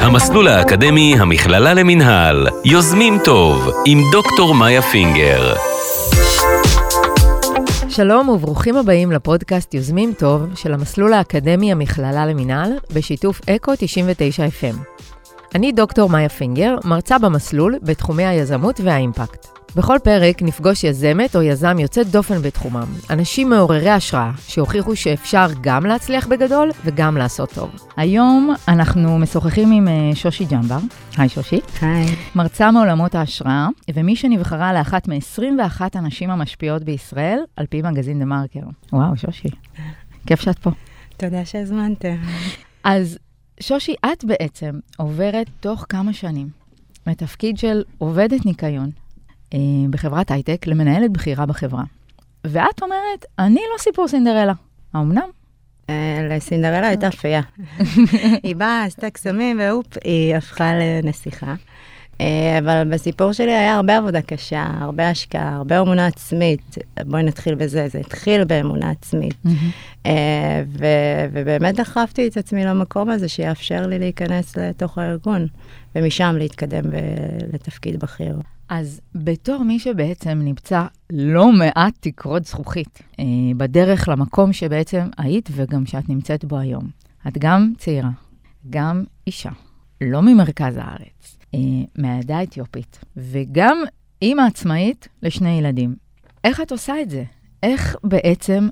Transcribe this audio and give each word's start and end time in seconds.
המסלול 0.00 0.48
האקדמי 0.48 1.14
המכללה 1.18 1.74
למינהל, 1.74 2.48
יוזמים 2.64 3.18
טוב, 3.24 3.68
עם 3.86 3.98
דוקטור 4.12 4.54
מאיה 4.54 4.82
פינגר. 4.82 5.54
שלום 7.88 8.28
וברוכים 8.28 8.76
הבאים 8.76 9.12
לפודקאסט 9.12 9.74
יוזמים 9.74 10.12
טוב 10.12 10.42
של 10.54 10.72
המסלול 10.72 11.12
האקדמי 11.12 11.72
המכללה 11.72 12.26
למינהל, 12.26 12.72
בשיתוף 12.94 13.40
אקו 13.50 13.72
99 13.78 14.46
FM. 14.46 14.76
אני 15.54 15.72
דוקטור 15.72 16.10
מאיה 16.10 16.28
פינגר, 16.28 16.76
מרצה 16.84 17.18
במסלול 17.18 17.78
בתחומי 17.82 18.24
היזמות 18.26 18.80
והאימפקט. 18.84 19.61
בכל 19.76 19.96
פרק 20.04 20.42
נפגוש 20.42 20.84
יזמת 20.84 21.36
או 21.36 21.42
יזם 21.42 21.78
יוצאת 21.78 22.06
דופן 22.06 22.42
בתחומם, 22.42 22.86
אנשים 23.10 23.50
מעוררי 23.50 23.90
השראה, 23.90 24.30
שהוכיחו 24.48 24.96
שאפשר 24.96 25.46
גם 25.60 25.86
להצליח 25.86 26.26
בגדול 26.26 26.70
וגם 26.84 27.16
לעשות 27.16 27.52
טוב. 27.52 27.70
היום 27.96 28.54
אנחנו 28.68 29.18
משוחחים 29.18 29.72
עם 29.72 29.88
אה, 29.88 30.10
שושי 30.14 30.44
ג'מבר. 30.44 30.78
היי 31.16 31.28
שושי. 31.28 31.60
היי. 31.80 32.06
מרצה 32.34 32.70
מעולמות 32.70 33.14
ההשראה, 33.14 33.68
ומי 33.94 34.16
שנבחרה 34.16 34.72
לאחת 34.72 35.08
מ-21 35.08 35.80
הנשים 35.94 36.30
המשפיעות 36.30 36.82
בישראל, 36.82 37.38
על 37.56 37.66
פי 37.66 37.82
מגזין 37.82 38.18
דה 38.18 38.24
מרקר. 38.24 38.60
וואו, 38.92 39.16
שושי, 39.16 39.48
כיף 40.26 40.40
שאת 40.40 40.58
פה. 40.58 40.70
תודה 41.16 41.44
שהזמנתם. 41.44 42.16
אז 42.84 43.18
שושי, 43.60 43.94
את 44.12 44.24
בעצם 44.24 44.78
עוברת 44.96 45.46
תוך 45.60 45.86
כמה 45.88 46.12
שנים 46.12 46.48
מתפקיד 47.06 47.58
של 47.58 47.82
עובדת 47.98 48.46
ניקיון 48.46 48.90
בחברת 49.90 50.30
הייטק 50.30 50.66
למנהלת 50.66 51.10
בכירה 51.10 51.46
בחברה. 51.46 51.82
ואת 52.44 52.82
אומרת, 52.82 53.24
אני 53.38 53.60
לא 53.72 53.78
סיפור 53.78 54.08
סינדרלה. 54.08 54.52
האמנם? 54.94 55.28
אה, 55.90 56.28
לסינדרלה 56.30 56.88
הייתה 56.88 57.10
פייה. 57.10 57.40
היא 58.42 58.56
באה, 58.56 58.84
עשתה 58.84 59.10
קסמים, 59.10 59.60
ואופ, 59.60 59.86
היא 60.04 60.36
הפכה 60.36 60.72
לנסיכה. 60.74 61.54
אה, 62.20 62.58
אבל 62.58 62.88
בסיפור 62.90 63.32
שלי 63.32 63.52
היה 63.52 63.74
הרבה 63.74 63.96
עבודה 63.96 64.22
קשה, 64.22 64.66
הרבה 64.80 65.08
השקעה, 65.08 65.56
הרבה 65.56 65.80
אמונה 65.80 66.06
עצמית. 66.06 66.78
בואי 67.06 67.22
נתחיל 67.22 67.54
בזה, 67.54 67.88
זה 67.88 67.98
התחיל 67.98 68.44
באמונה 68.44 68.90
עצמית. 68.90 69.34
אה, 70.06 70.62
ו- 70.66 71.26
ובאמת 71.32 71.74
דחפתי 71.74 72.28
את 72.28 72.36
עצמי 72.36 72.64
למקום 72.64 73.10
הזה 73.10 73.28
שיאפשר 73.28 73.86
לי 73.86 73.98
להיכנס 73.98 74.56
לתוך 74.56 74.98
הארגון, 74.98 75.46
ומשם 75.96 76.34
להתקדם 76.38 76.82
לתפקיד 77.52 78.00
בכיר. 78.00 78.38
אז 78.74 79.00
בתור 79.14 79.62
מי 79.62 79.78
שבעצם 79.78 80.40
נמצא 80.44 80.86
לא 81.12 81.52
מעט 81.52 81.94
תקרות 82.00 82.44
זכוכית 82.44 83.02
אה, 83.20 83.24
בדרך 83.56 84.08
למקום 84.08 84.52
שבעצם 84.52 85.08
היית 85.18 85.48
וגם 85.52 85.86
שאת 85.86 86.08
נמצאת 86.08 86.44
בו 86.44 86.58
היום, 86.58 86.88
את 87.28 87.38
גם 87.38 87.72
צעירה, 87.78 88.10
גם 88.70 89.04
אישה, 89.26 89.50
לא 90.00 90.22
ממרכז 90.22 90.76
הארץ, 90.76 91.38
אה, 91.54 91.58
מהעדה 91.98 92.38
האתיופית, 92.38 92.98
וגם 93.16 93.78
אימא 94.22 94.42
עצמאית 94.42 95.08
לשני 95.22 95.58
ילדים. 95.58 95.96
איך 96.44 96.60
את 96.60 96.72
עושה 96.72 97.02
את 97.02 97.10
זה? 97.10 97.24
איך 97.62 97.96
בעצם 98.04 98.68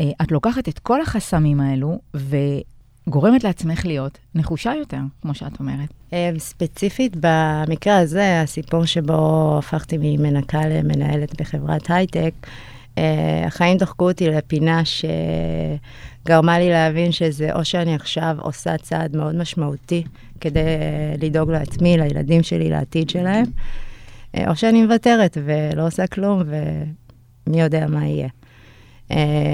אה, 0.00 0.10
את 0.22 0.32
לוקחת 0.32 0.68
את 0.68 0.78
כל 0.78 1.02
החסמים 1.02 1.60
האלו 1.60 1.98
וגורמת 3.10 3.44
לעצמך 3.44 3.86
להיות 3.86 4.18
נחושה 4.34 4.72
יותר, 4.78 4.98
כמו 5.22 5.34
שאת 5.34 5.60
אומרת? 5.60 5.88
אה, 6.12 6.30
ספציפית 6.38 7.16
במקרה 7.20 7.98
הזה, 7.98 8.40
הסיפור 8.42 8.84
שבו 8.84 9.54
הפכתי 9.58 9.98
ממנקה 10.00 10.66
למנהלת 10.66 11.40
בחברת 11.40 11.90
הייטק, 11.90 12.32
אה, 12.98 13.44
החיים 13.46 13.78
דחקו 13.78 14.08
אותי 14.08 14.30
לפינה 14.30 14.82
שגרמה 16.24 16.58
לי 16.58 16.70
להבין 16.70 17.12
שזה 17.12 17.52
או 17.52 17.64
שאני 17.64 17.94
עכשיו 17.94 18.36
עושה 18.40 18.76
צעד 18.76 19.16
מאוד 19.16 19.36
משמעותי 19.36 20.04
כדי 20.40 20.60
לדאוג 21.18 21.50
לעצמי, 21.50 21.96
לילדים 21.96 22.42
שלי, 22.42 22.70
לעתיד 22.70 23.10
שלהם, 23.10 23.44
או 24.46 24.56
שאני 24.56 24.82
מוותרת 24.82 25.38
ולא 25.44 25.86
עושה 25.86 26.06
כלום 26.06 26.42
ומי 27.46 27.60
יודע 27.60 27.86
מה 27.86 28.06
יהיה. 28.06 28.28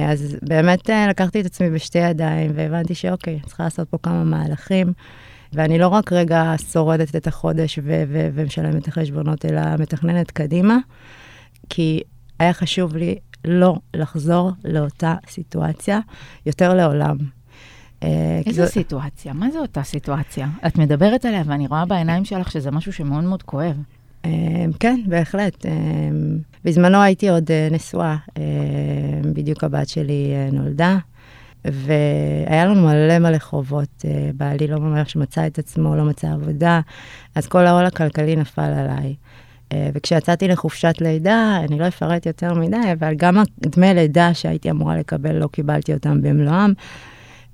אז 0.08 0.36
באמת 0.42 0.90
לקחתי 1.08 1.40
את 1.40 1.46
עצמי 1.46 1.70
בשתי 1.70 1.98
ידיים 1.98 2.50
והבנתי 2.54 2.94
שאוקיי, 2.94 3.40
צריכה 3.46 3.64
לעשות 3.64 3.88
פה 3.88 3.98
כמה 4.02 4.24
מהלכים. 4.24 4.92
ואני 5.52 5.78
לא 5.78 5.88
רק 5.88 6.12
רגע 6.12 6.54
שורדת 6.72 7.16
את 7.16 7.26
החודש 7.26 7.78
ו- 7.82 8.04
ו- 8.08 8.28
ומשלמת 8.34 8.82
את 8.82 8.88
החשבונות, 8.88 9.44
אלא 9.44 9.60
מתכננת 9.78 10.30
קדימה, 10.30 10.78
כי 11.68 12.00
היה 12.38 12.52
חשוב 12.52 12.96
לי 12.96 13.18
לא 13.44 13.76
לחזור 13.94 14.50
לאותה 14.64 15.14
סיטואציה 15.28 16.00
יותר 16.46 16.74
לעולם. 16.74 17.16
אה, 18.02 18.40
איזו 18.46 18.64
זו... 18.64 18.72
סיטואציה? 18.72 19.32
מה 19.32 19.50
זו 19.50 19.58
אותה 19.58 19.82
סיטואציה? 19.82 20.48
את 20.66 20.78
מדברת 20.78 21.24
עליה 21.24 21.42
ואני 21.46 21.66
רואה 21.66 21.84
בעיניים 21.84 22.24
שלך 22.24 22.50
שזה 22.50 22.70
משהו 22.70 22.92
שמאוד 22.92 23.24
מאוד 23.24 23.42
כואב. 23.42 23.76
אה, 24.26 24.66
כן, 24.80 25.00
בהחלט. 25.06 25.66
אה, 25.66 25.72
בזמנו 26.64 27.02
הייתי 27.02 27.28
עוד 27.28 27.50
נשואה, 27.70 28.16
בדיוק 29.34 29.64
הבת 29.64 29.88
שלי 29.88 30.32
נולדה. 30.52 30.98
והיה 31.66 32.66
לנו 32.66 32.86
מלא 32.86 33.18
מלא 33.18 33.38
חובות. 33.38 34.04
אה, 34.04 34.30
בעלי 34.34 34.66
לא 34.66 34.80
ממש 34.80 35.16
מצא 35.16 35.46
את 35.46 35.58
עצמו, 35.58 35.96
לא 35.96 36.04
מצא 36.04 36.32
עבודה, 36.32 36.80
אז 37.34 37.46
כל 37.46 37.66
העול 37.66 37.84
הכלכלי 37.84 38.36
נפל 38.36 38.62
עליי. 38.62 39.14
אה, 39.72 39.90
וכשיצאתי 39.94 40.48
לחופשת 40.48 40.94
לידה, 41.00 41.60
אני 41.64 41.78
לא 41.78 41.88
אפרט 41.88 42.26
יותר 42.26 42.54
מדי, 42.54 42.92
אבל 42.92 43.14
גם 43.14 43.42
דמי 43.60 43.94
לידה 43.94 44.34
שהייתי 44.34 44.70
אמורה 44.70 44.96
לקבל, 44.96 45.32
לא 45.32 45.46
קיבלתי 45.46 45.94
אותם 45.94 46.22
במלואם. 46.22 46.72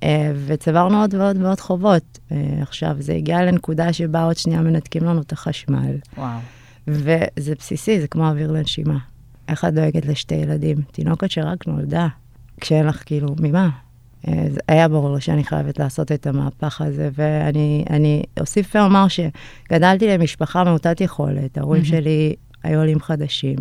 אה, 0.02 0.32
וצברנו 0.46 1.00
עוד 1.00 1.14
ועוד 1.14 1.42
ועוד 1.42 1.60
חובות. 1.60 2.18
עכשיו, 2.60 2.96
זה 2.98 3.12
הגיע 3.12 3.42
לנקודה 3.42 3.92
שבה 3.92 4.24
עוד 4.24 4.36
שנייה 4.36 4.60
מנתקים 4.60 5.04
לנו 5.04 5.20
את 5.20 5.32
החשמל. 5.32 5.96
וואו. 6.16 6.38
וזה 6.88 7.54
בסיסי, 7.58 8.00
זה 8.00 8.08
כמו 8.08 8.28
אוויר 8.28 8.52
לנשימה. 8.52 8.98
איך 9.48 9.64
את 9.64 9.74
דואגת 9.74 10.06
לשתי 10.06 10.34
ילדים? 10.34 10.76
תינוקת 10.92 11.30
שרק 11.30 11.66
נולדה. 11.66 12.08
כשאין 12.60 12.86
לך, 12.86 13.02
כאילו, 13.06 13.28
ממה? 13.40 13.68
היה 14.68 14.88
ברור 14.88 15.18
שאני 15.18 15.44
חייבת 15.44 15.78
לעשות 15.78 16.12
את 16.12 16.26
המהפך 16.26 16.80
הזה, 16.80 17.10
ואני 17.14 18.22
אוסיף 18.40 18.74
ואומר 18.74 19.06
שגדלתי 19.08 20.06
למשפחה 20.08 20.64
מעוטת 20.64 21.00
יכולת, 21.00 21.58
ההורים 21.58 21.84
שלי 21.84 22.34
היו 22.62 22.78
עולים 22.78 23.00
חדשים, 23.00 23.56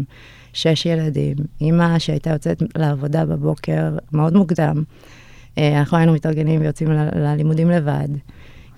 שש 0.53 0.85
ילדים, 0.85 1.35
אימא 1.61 1.99
שהייתה 1.99 2.29
יוצאת 2.29 2.63
לעבודה 2.77 3.25
בבוקר 3.25 3.97
מאוד 4.11 4.33
מוקדם. 4.33 4.83
אה, 5.57 5.79
אנחנו 5.79 5.97
היינו 5.97 6.13
מתארגנים 6.13 6.61
ויוצאים 6.61 6.89
ללימודים 7.15 7.69
לבד. 7.69 8.07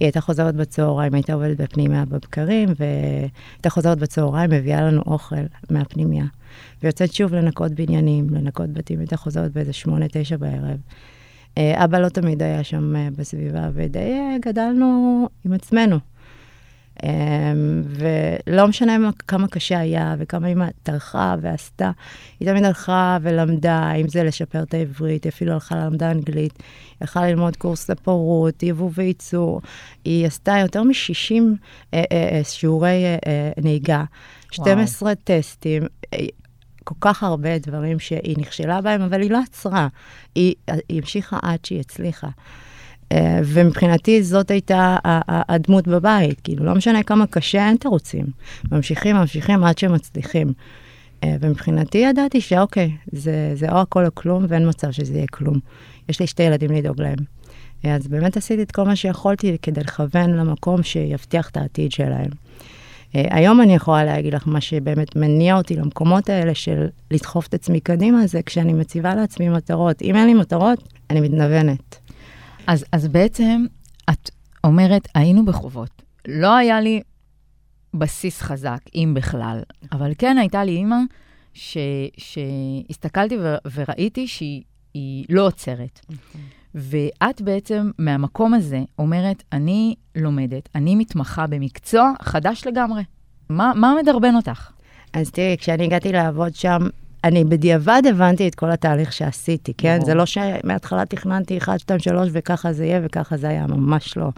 היא 0.04 0.08
הייתה 0.08 0.22
חוזרת 0.22 0.56
בצהריים, 0.56 1.14
הייתה 1.14 1.34
עובדת 1.34 1.62
בפנימיה 1.62 2.06
בבקרים, 2.06 2.70
והייתה 2.80 3.70
חוזרת 3.70 3.98
בצהריים, 3.98 4.50
מביאה 4.50 4.82
לנו 4.82 5.02
אוכל 5.02 5.36
מהפנימיה. 5.70 6.26
ויוצאת 6.84 7.14
שוב 7.14 7.34
לנקות 7.34 7.72
בניינים, 7.72 8.30
לנקות 8.30 8.70
בתים, 8.74 9.00
הייתה 9.00 9.18
חוזרת 9.18 9.52
באיזה 9.52 9.74
שמונה, 9.74 10.06
תשע 10.12 10.38
בערב. 10.38 10.78
אה, 11.58 11.84
אבא 11.84 12.00
לא 12.00 12.10
תמיד 12.10 12.44
היה 12.44 12.64
שם 12.64 12.96
אה, 12.96 13.08
בסביבה, 13.18 13.70
ודי 13.74 14.00
אה, 14.00 14.36
גדלנו 14.42 15.30
עם 15.46 15.54
עצמנו. 15.54 15.98
ולא 17.86 18.68
משנה 18.68 19.10
כמה 19.28 19.48
קשה 19.48 19.80
היה 19.80 20.16
וכמה 20.20 20.48
אמא 20.48 20.66
טרחה 20.84 21.36
ועשתה, 21.42 21.92
היא 22.40 22.50
תמיד 22.50 22.64
הלכה 22.64 23.18
ולמדה, 23.22 23.92
אם 23.94 24.08
זה 24.08 24.24
לשפר 24.24 24.64
את 24.64 24.74
העברית, 24.74 25.24
היא 25.24 25.30
אפילו 25.30 25.54
הלכה 25.54 25.76
ללמדה 25.76 26.12
אנגלית, 26.12 26.54
היא 26.58 26.98
הלכה 27.02 27.28
ללמוד 27.28 27.56
קורס 27.56 27.90
לפרות, 27.90 28.64
יבוא 28.64 28.90
וייצור, 28.94 29.62
היא 30.06 30.28
עשתה 30.28 30.58
יותר 30.62 30.84
מ-60 30.84 31.96
שיעורי 32.44 33.04
נהיגה, 33.64 34.04
12 34.52 35.08
וואו. 35.08 35.16
טסטים, 35.24 35.84
כל 36.84 36.96
כך 37.02 37.24
הרבה 37.24 37.58
דברים 37.58 38.00
שהיא 38.00 38.36
נכשלה 38.38 38.82
בהם, 38.82 39.02
אבל 39.02 39.22
היא 39.22 39.32
לא 39.32 39.40
עצרה. 39.48 39.88
היא, 40.36 40.56
היא 40.90 41.00
המשיכה 41.00 41.40
עד 41.42 41.66
שהיא 41.66 41.80
הצליחה. 41.80 42.28
Uh, 43.14 43.16
ומבחינתי 43.46 44.24
זאת 44.24 44.52
הייתה 44.52 44.98
הדמות 45.28 45.88
בבית, 45.88 46.42
כאילו, 46.42 46.66
לא 46.66 46.76
משנה 46.76 47.04
כמה 47.04 47.28
קשה, 47.28 47.68
אין 47.68 47.78
תירוצים. 47.78 48.26
ממשיכים, 48.72 49.16
ממשיכים 49.16 49.64
עד 49.64 49.78
שמצליחים. 49.78 50.48
Uh, 50.48 51.26
ומבחינתי 51.40 51.98
ידעתי 51.98 52.42
שאוקיי, 52.42 52.92
זה, 53.12 53.52
זה 53.56 53.72
או 53.72 53.78
הכל 53.78 54.06
או 54.06 54.16
כלום, 54.16 54.46
ואין 54.50 54.70
מצב 54.70 54.92
שזה 54.92 55.14
יהיה 55.14 55.28
כלום. 55.28 55.60
יש 56.10 56.20
לי 56.20 56.28
שתי 56.28 56.44
ילדים 56.44 56.72
לדאוג 56.72 57.02
להם. 57.02 57.18
Uh, 57.84 57.88
אז 57.88 58.08
באמת 58.08 58.38
עשיתי 58.38 58.64
את 58.64 58.72
כל 58.72 58.84
מה 58.84 58.96
שיכולתי 58.96 59.58
כדי 59.62 59.82
לכוון 59.82 60.30
למקום 60.30 60.84
שיבטיח 60.84 61.50
את 61.50 61.58
העתיד 61.58 61.92
שלהם. 61.92 62.30
אה, 63.16 63.26
היום 63.30 63.62
אני 63.62 63.76
יכולה 63.76 64.04
להגיד 64.04 64.34
לך 64.34 64.44
מה 64.48 64.62
שבאמת 64.62 65.16
מניע 65.16 65.58
אותי 65.58 65.76
למקומות 65.76 66.30
האלה 66.30 66.56
של 66.56 66.88
לדחוף 67.12 67.48
את 67.48 67.54
עצמי 67.54 67.80
קדימה, 67.80 68.28
זה 68.28 68.42
כשאני 68.46 68.74
מציבה 68.74 69.16
לעצמי 69.16 69.50
מטרות. 69.50 70.02
אם 70.02 70.16
אין 70.16 70.26
לי 70.26 70.34
מטרות, 70.34 70.84
אני 71.10 71.22
מתנוונת. 71.22 72.03
אז, 72.68 72.86
אז 72.92 73.08
בעצם 73.08 73.66
את 74.10 74.30
אומרת, 74.64 75.08
היינו 75.16 75.46
בחובות. 75.46 76.02
לא 76.28 76.56
היה 76.56 76.82
לי 76.82 77.02
בסיס 77.94 78.42
חזק, 78.42 78.80
אם 78.96 79.14
בכלל, 79.16 79.62
אבל 79.92 80.12
כן 80.18 80.38
הייתה 80.38 80.64
לי 80.64 80.72
אימא 80.72 80.98
ש, 81.54 81.78
שהסתכלתי 82.18 83.38
ו, 83.38 83.56
וראיתי 83.74 84.28
שהיא 84.28 85.26
לא 85.30 85.48
עוצרת. 85.48 86.00
ואת 86.76 87.42
בעצם 87.42 87.92
מהמקום 88.00 88.54
הזה 88.54 88.80
אומרת, 89.00 89.44
אני 89.52 89.96
לומדת, 90.16 90.70
אני 90.76 90.96
מתמחה 90.96 91.48
במקצוע 91.48 92.12
חדש 92.22 92.68
לגמרי. 92.68 93.04
מה, 93.50 93.72
מה 93.76 93.96
מדרבן 94.02 94.36
אותך? 94.36 94.72
אז 95.14 95.32
תראי, 95.32 95.58
כשאני 95.58 95.84
הגעתי 95.84 96.12
לעבוד 96.12 96.56
שם, 96.56 96.82
אני 97.24 97.44
בדיעבד 97.44 98.02
הבנתי 98.10 98.48
את 98.48 98.56
כל 98.56 98.72
התהליך 98.72 99.14
שעשיתי, 99.14 99.74
כן? 99.78 100.00
זה 100.06 100.14
לא 100.14 100.26
שמההתחלה 100.26 101.06
תכננתי 101.06 101.58
1, 101.58 101.80
2, 101.80 102.00
3 102.00 102.30
וככה 102.32 102.74
זה 102.74 102.86
יהיה 102.86 103.00
וככה 103.04 103.38
זה 103.38 103.50
היה, 103.50 103.68
ממש 103.68 104.18
לא. 104.18 104.30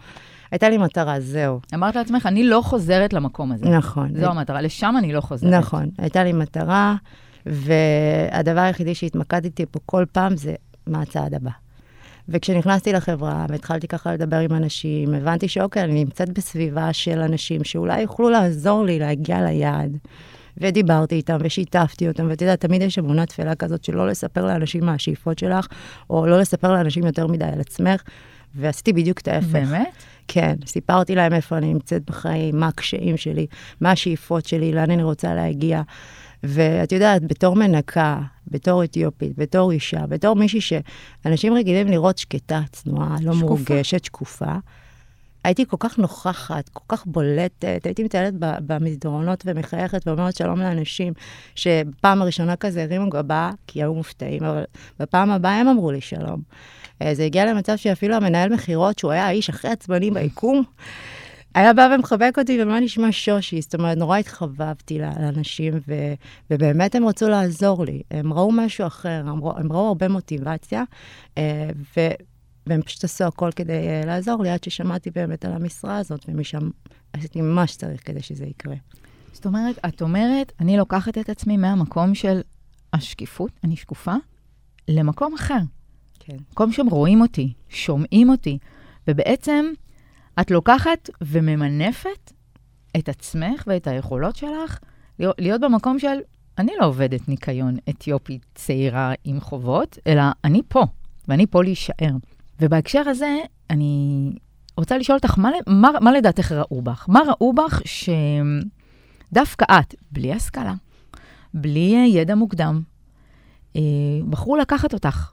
הייתה 0.51 0.69
לי 0.69 0.77
מטרה, 0.77 1.19
זהו. 1.19 1.59
אמרת 1.73 1.95
לעצמך, 1.95 2.25
אני 2.25 2.43
לא 2.43 2.61
חוזרת 2.61 3.13
למקום 3.13 3.51
הזה. 3.51 3.69
נכון. 3.69 4.09
זו 4.15 4.25
המטרה, 4.25 4.61
לשם 4.61 4.95
אני 4.97 5.13
לא 5.13 5.21
חוזרת. 5.21 5.53
נכון, 5.53 5.89
הייתה 5.97 6.23
לי 6.23 6.33
מטרה, 6.33 6.95
והדבר 7.45 8.59
היחידי 8.59 8.95
שהתמקדתי 8.95 9.65
פה 9.71 9.79
כל 9.85 10.05
פעם 10.11 10.37
זה 10.37 10.53
מה 10.87 11.01
הצעד 11.01 11.33
הבא. 11.33 11.51
וכשנכנסתי 12.29 12.93
לחברה 12.93 13.45
והתחלתי 13.49 13.87
ככה 13.87 14.13
לדבר 14.13 14.39
עם 14.39 14.51
אנשים, 14.51 15.13
הבנתי 15.13 15.47
שאוקיי, 15.47 15.83
אני 15.83 16.03
נמצאת 16.03 16.29
בסביבה 16.29 16.93
של 16.93 17.19
אנשים 17.19 17.63
שאולי 17.63 18.01
יוכלו 18.01 18.29
לעזור 18.29 18.85
לי 18.85 18.99
להגיע 18.99 19.41
ליעד. 19.41 19.97
ודיברתי 20.57 21.15
איתם 21.15 21.37
ושיתפתי 21.39 22.07
אותם, 22.07 22.27
ואתה 22.29 22.43
יודע, 22.43 22.55
תמיד 22.55 22.81
יש 22.81 22.99
אמונה 22.99 23.25
תפלה 23.25 23.55
כזאת 23.55 23.83
שלא 23.83 24.07
לספר 24.07 24.45
לאנשים 24.45 24.85
מה 24.85 24.93
השאיפות 24.93 25.39
שלך, 25.39 25.67
או 26.09 26.27
לא 26.27 26.39
לספר 26.39 26.73
לאנשים 26.73 27.05
יותר 27.05 27.27
מדי 27.27 27.45
על 27.45 27.59
עצמך, 27.59 28.01
ועשיתי 28.55 28.93
בדיוק 28.93 29.19
את 29.19 29.27
ההפך. 29.27 29.49
באמת? 29.51 29.93
כן, 30.27 30.55
סיפרתי 30.65 31.15
להם 31.15 31.33
איפה 31.33 31.57
אני 31.57 31.73
נמצאת 31.73 32.05
בחיים, 32.05 32.59
מה 32.59 32.67
הקשיים 32.67 33.17
שלי, 33.17 33.47
מה 33.81 33.91
השאיפות 33.91 34.45
שלי, 34.45 34.71
לאן 34.71 34.91
אני 34.91 35.03
רוצה 35.03 35.33
להגיע. 35.33 35.81
ואת 36.43 36.91
יודעת, 36.91 37.23
בתור 37.27 37.55
מנקה, 37.55 38.21
בתור 38.47 38.83
אתיופית, 38.83 39.37
בתור 39.37 39.71
אישה, 39.71 40.05
בתור 40.07 40.35
מישהי 40.35 40.61
שאנשים 40.61 41.53
רגילים 41.53 41.87
לראות 41.87 42.17
שקטה, 42.17 42.61
צנועה, 42.71 43.15
לא 43.21 43.33
שקופה. 43.33 43.45
מורגשת, 43.45 44.03
שקופה, 44.03 44.55
הייתי 45.45 45.65
כל 45.65 45.77
כך 45.79 45.97
נוכחת, 45.97 46.69
כל 46.69 46.83
כך 46.87 47.05
בולטת, 47.05 47.81
הייתי 47.83 48.03
מטיילת 48.03 48.33
במסדרונות 48.39 49.43
ומחייכת 49.45 50.07
ואומרת 50.07 50.35
שלום 50.35 50.59
לאנשים, 50.59 51.13
שבפעם 51.55 52.21
הראשונה 52.21 52.55
כזה 52.55 52.83
הרימו 52.83 53.09
גבה, 53.09 53.51
כי 53.67 53.83
היו 53.83 53.93
מופתעים, 53.93 54.43
אבל 54.43 54.63
בפעם 54.99 55.31
הבאה 55.31 55.59
הם 55.59 55.67
אמרו 55.67 55.91
לי 55.91 56.01
שלום. 56.01 56.41
אה, 57.01 57.15
זה 57.15 57.23
הגיע 57.23 57.45
למצב 57.45 57.75
שאפילו 57.75 58.15
המנהל 58.15 58.53
מכירות, 58.53 58.99
שהוא 58.99 59.11
היה 59.11 59.25
האיש 59.27 59.49
הכי 59.49 59.67
עצבני 59.67 60.11
ביקום, 60.11 60.63
היה 61.55 61.73
בא 61.73 61.89
ומחבק 61.95 62.35
אותי, 62.37 62.63
ומה 62.63 62.79
נשמע 62.79 63.07
שושי? 63.11 63.61
זאת 63.61 63.75
אומרת, 63.75 63.97
נורא 63.97 64.17
התחבבתי 64.17 64.99
לאנשים, 64.99 65.73
ו, 65.87 65.93
ובאמת 66.51 66.95
הם 66.95 67.07
רצו 67.07 67.29
לעזור 67.29 67.85
לי. 67.85 68.01
הם 68.11 68.33
ראו 68.33 68.51
משהו 68.51 68.87
אחר, 68.87 69.23
הם 69.25 69.43
ראו, 69.43 69.57
הם 69.57 69.71
ראו 69.71 69.87
הרבה 69.87 70.07
מוטיבציה, 70.07 70.83
אה, 71.37 71.69
ו, 71.97 72.01
והם 72.67 72.81
פשוט 72.81 73.03
עשו 73.03 73.23
הכל 73.23 73.49
כדי 73.55 73.87
אה, 73.87 74.01
לעזור 74.05 74.43
לי, 74.43 74.49
עד 74.49 74.63
ששמעתי 74.63 75.11
באמת 75.11 75.45
על 75.45 75.53
המשרה 75.53 75.97
הזאת, 75.97 76.25
ומשם 76.27 76.69
עשיתי 77.13 77.41
מה 77.41 77.67
שצריך 77.67 78.07
כדי 78.07 78.21
שזה 78.21 78.45
יקרה. 78.45 78.75
זאת 79.33 79.45
אומרת, 79.45 79.75
את 79.87 80.01
אומרת, 80.01 80.51
אני 80.59 80.77
לוקחת 80.77 81.17
את 81.17 81.29
עצמי 81.29 81.57
מהמקום 81.57 82.15
של 82.15 82.41
השקיפות, 82.93 83.51
אני 83.63 83.75
שקופה, 83.75 84.13
למקום 84.87 85.33
אחר. 85.33 85.59
כן. 86.19 86.37
מקום 86.51 86.71
שהם 86.71 86.87
רואים 86.87 87.21
אותי, 87.21 87.53
שומעים 87.69 88.29
אותי, 88.29 88.57
ובעצם 89.07 89.65
את 90.41 90.51
לוקחת 90.51 91.09
וממנפת 91.21 92.31
את 92.97 93.09
עצמך 93.09 93.63
ואת 93.67 93.87
היכולות 93.87 94.35
שלך 94.35 94.79
להיות, 95.19 95.35
להיות 95.39 95.61
במקום 95.61 95.99
של, 95.99 96.17
אני 96.57 96.71
לא 96.79 96.85
עובדת 96.85 97.27
ניקיון 97.27 97.77
אתיופית 97.89 98.45
צעירה 98.55 99.13
עם 99.23 99.39
חובות, 99.39 99.97
אלא 100.07 100.23
אני 100.43 100.61
פה, 100.67 100.83
ואני 101.27 101.47
פה 101.47 101.63
להישאר. 101.63 102.11
ובהקשר 102.59 103.09
הזה, 103.09 103.37
אני 103.69 104.31
רוצה 104.77 104.97
לשאול 104.97 105.17
אותך, 105.17 105.37
מה, 105.37 105.51
מה, 105.67 105.89
מה 106.01 106.11
לדעתך 106.11 106.51
ראו 106.51 106.81
בך? 106.81 107.05
מה 107.07 107.19
ראו 107.27 107.53
בך 107.53 107.81
שדווקא 109.31 109.65
את, 109.79 109.95
בלי 110.11 110.33
השכלה, 110.33 110.73
בלי 111.53 111.95
אה, 111.95 112.05
ידע 112.05 112.35
מוקדם, 112.35 112.81
אה, 113.75 113.81
בחרו 114.29 114.57
לקחת 114.57 114.93
אותך, 114.93 115.31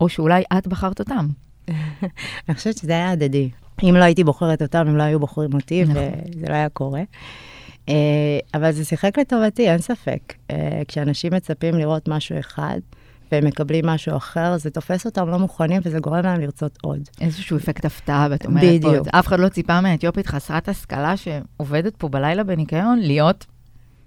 או 0.00 0.08
שאולי 0.08 0.42
את 0.58 0.66
בחרת 0.66 1.00
אותם? 1.00 1.28
אני 2.48 2.54
חושבת 2.54 2.76
שזה 2.76 2.92
היה 2.92 3.10
הדדי. 3.10 3.50
אם 3.82 3.94
לא 3.96 4.04
הייתי 4.04 4.24
בוחרת 4.24 4.62
אותם, 4.62 4.78
הם 4.78 4.96
לא 4.96 5.02
היו 5.02 5.20
בוחרים 5.20 5.54
אותי, 5.54 5.84
נכון. 5.84 5.96
וזה 5.96 6.46
לא 6.48 6.54
היה 6.54 6.68
קורה. 6.68 7.02
אה, 7.88 8.38
אבל 8.54 8.72
זה 8.72 8.84
שיחק 8.84 9.18
לטובתי, 9.18 9.70
אין 9.70 9.78
ספק. 9.78 10.34
כשאנשים 10.88 11.32
מצפים 11.32 11.74
לראות 11.74 12.08
משהו 12.08 12.38
אחד, 12.38 12.78
והם 13.32 13.44
מקבלים 13.44 13.86
משהו 13.86 14.16
אחר, 14.16 14.56
זה 14.58 14.70
תופס 14.70 15.06
אותם 15.06 15.28
לא 15.28 15.38
מוכנים, 15.38 15.80
וזה 15.84 15.98
גורם 15.98 16.24
להם 16.24 16.40
לרצות 16.40 16.78
עוד. 16.82 17.00
איזשהו 17.20 17.56
אפקט 17.56 17.84
הפתעה, 17.84 18.26
ואת 18.30 18.46
אומרת 18.46 18.64
בדיוק. 18.64 19.08
פה, 19.08 19.18
אף 19.18 19.26
אחד 19.26 19.40
לא 19.40 19.48
ציפה 19.48 19.80
מאתיופית 19.80 20.26
חסרת 20.26 20.68
השכלה 20.68 21.14
שעובדת 21.16 21.96
פה 21.96 22.08
בלילה 22.08 22.44
בניקיון, 22.44 22.98
להיות 22.98 23.46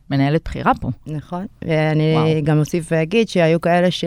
מנהלת 0.10 0.42
בכירה 0.46 0.72
פה. 0.82 0.90
נכון. 1.08 1.46
ואני 1.66 2.14
וואו. 2.14 2.44
גם 2.44 2.60
אוסיף 2.60 2.88
ואגיד 2.92 3.30
שהיו 3.30 3.62
כאלה 3.62 3.92
ש... 3.92 4.06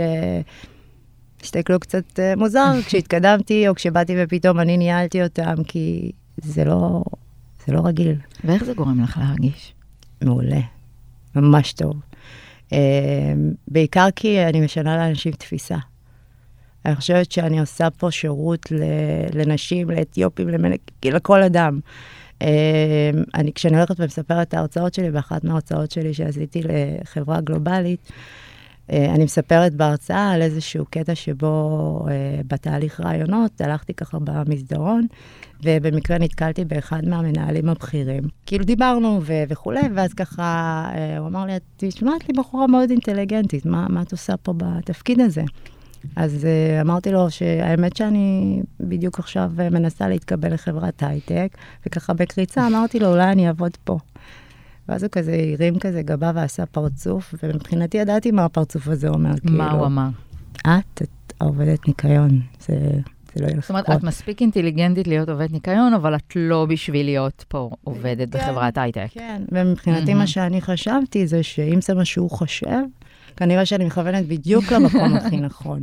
הסתכלו 1.43 1.81
קצת 1.81 2.20
אה, 2.20 2.37
מוזר 2.37 2.73
כשהתקדמתי, 2.87 3.69
או 3.69 3.75
כשבאתי 3.75 4.15
ופתאום 4.19 4.61
אני 4.61 4.76
ניהלתי 4.76 5.23
אותם, 5.23 5.55
כי 5.67 6.11
זה 6.37 6.65
לא, 6.65 7.03
זה 7.67 7.73
לא 7.73 7.81
רגיל. 7.85 8.15
ואיך 8.44 8.65
זה 8.65 8.75
גורם 8.75 9.03
לך 9.03 9.19
להרגיש? 9.19 9.75
מעולה, 10.23 10.61
ממש 11.35 11.73
טוב. 11.73 11.94
Uh, 12.69 12.75
בעיקר 13.69 14.09
כי 14.17 14.44
אני 14.44 14.61
משנה 14.61 14.97
לאנשים 14.97 15.32
תפיסה. 15.32 15.76
אני 16.85 16.97
חושבת 16.97 17.32
שאני 17.32 17.61
עושה 17.61 17.91
פה 17.91 18.11
שירות 18.11 18.73
לנשים, 19.35 19.91
לאתיופים, 19.91 20.49
למנ... 20.49 20.70
לכל 21.05 21.43
אדם. 21.43 21.81
Uh, 22.38 22.44
אני, 23.35 23.53
כשאני 23.53 23.76
הולכת 23.76 24.00
ומספרת 24.00 24.49
את 24.49 24.55
ההרצאות 24.55 24.94
שלי, 24.94 25.11
באחת 25.11 25.44
מההרצאות 25.44 25.91
שלי 25.91 26.15
שעשיתי 26.15 26.61
לחברה 26.62 27.41
גלובלית, 27.41 28.12
אני 28.90 29.25
מספרת 29.25 29.75
בהרצאה 29.75 30.31
על 30.31 30.43
איזשהו 30.43 30.85
קטע 30.90 31.14
שבו 31.14 32.05
uh, 32.05 32.11
בתהליך 32.46 33.00
רעיונות 33.00 33.61
הלכתי 33.61 33.94
ככה 33.94 34.19
במסדרון, 34.19 35.06
ובמקרה 35.64 36.19
נתקלתי 36.19 36.64
באחד 36.64 37.05
מהמנהלים 37.05 37.69
הבכירים. 37.69 38.23
כאילו 38.46 38.64
דיברנו 38.64 39.20
ו- 39.23 39.43
וכולי, 39.49 39.81
ואז 39.94 40.14
ככה 40.14 40.43
אה, 40.94 41.19
הוא 41.19 41.26
אמר 41.26 41.44
לי, 41.44 41.56
את 41.56 41.82
נשמעת 41.82 42.29
לי 42.29 42.35
בחורה 42.38 42.67
מאוד 42.67 42.90
אינטליגנטית, 42.90 43.67
מה, 43.67 43.87
מה 43.88 44.02
את 44.02 44.12
עושה 44.12 44.37
פה 44.37 44.55
בתפקיד 44.56 45.20
הזה? 45.20 45.43
אז 46.17 46.44
אה, 46.44 46.81
אמרתי 46.81 47.12
לו 47.12 47.31
שהאמת 47.31 47.96
שאני 47.96 48.61
בדיוק 48.81 49.19
עכשיו 49.19 49.52
אה, 49.61 49.70
מנסה 49.70 50.08
להתקבל 50.08 50.55
לחברת 50.55 51.02
הייטק, 51.02 51.49
וככה 51.87 52.14
בקריצה 52.14 52.67
אמרתי 52.67 52.99
לו, 52.99 53.08
אולי 53.08 53.32
אני 53.32 53.46
אעבוד 53.46 53.77
פה. 53.84 53.98
ואז 54.89 55.03
הוא 55.03 55.11
כזה 55.11 55.37
הרים 55.53 55.79
כזה 55.79 56.03
גבה 56.03 56.33
ועשה 56.35 56.67
פרצוף, 56.67 57.35
ומבחינתי 57.43 57.99
ידעתי 57.99 58.31
מה 58.31 58.45
הפרצוף 58.45 58.89
הזה 58.89 59.09
אומר. 59.09 59.31
מה 59.31 59.37
כאילו, 59.41 59.71
הוא 59.71 59.87
אמר? 59.87 60.09
את, 60.61 61.03
את 61.03 61.33
עובדת 61.39 61.89
ניקיון, 61.89 62.41
זה, 62.61 62.75
זה 63.35 63.45
לא 63.45 63.47
ילך 63.47 63.61
זאת 63.61 63.71
אומרת, 63.71 63.85
לקרות." 63.85 63.99
את 63.99 64.05
מספיק 64.05 64.41
אינטליגנטית 64.41 65.07
להיות 65.07 65.29
עובדת 65.29 65.53
ניקיון, 65.53 65.95
אבל 65.95 66.15
את 66.15 66.33
לא 66.37 66.67
בשביל 66.69 67.07
להיות 67.07 67.45
פה 67.49 67.71
עובדת 67.85 68.33
כן. 68.33 68.39
בחברת 68.39 68.79
הייטק. 68.79 69.07
כן, 69.11 69.43
ומבחינתי. 69.53 70.15
מה 70.15 70.27
שאני 70.27 70.61
חשבתי 70.61 71.27
זה 71.27 71.43
שאם 71.43 71.81
זה 71.81 71.95
מה 71.95 72.05
שהוא 72.05 72.31
חושב, 72.31 72.81
כנראה 73.37 73.67
שאני 73.67 73.85
מכוונת 73.85 74.27
בדיוק 74.27 74.73
למקום 74.73 75.15
הכי 75.15 75.37
נכון. 75.51 75.81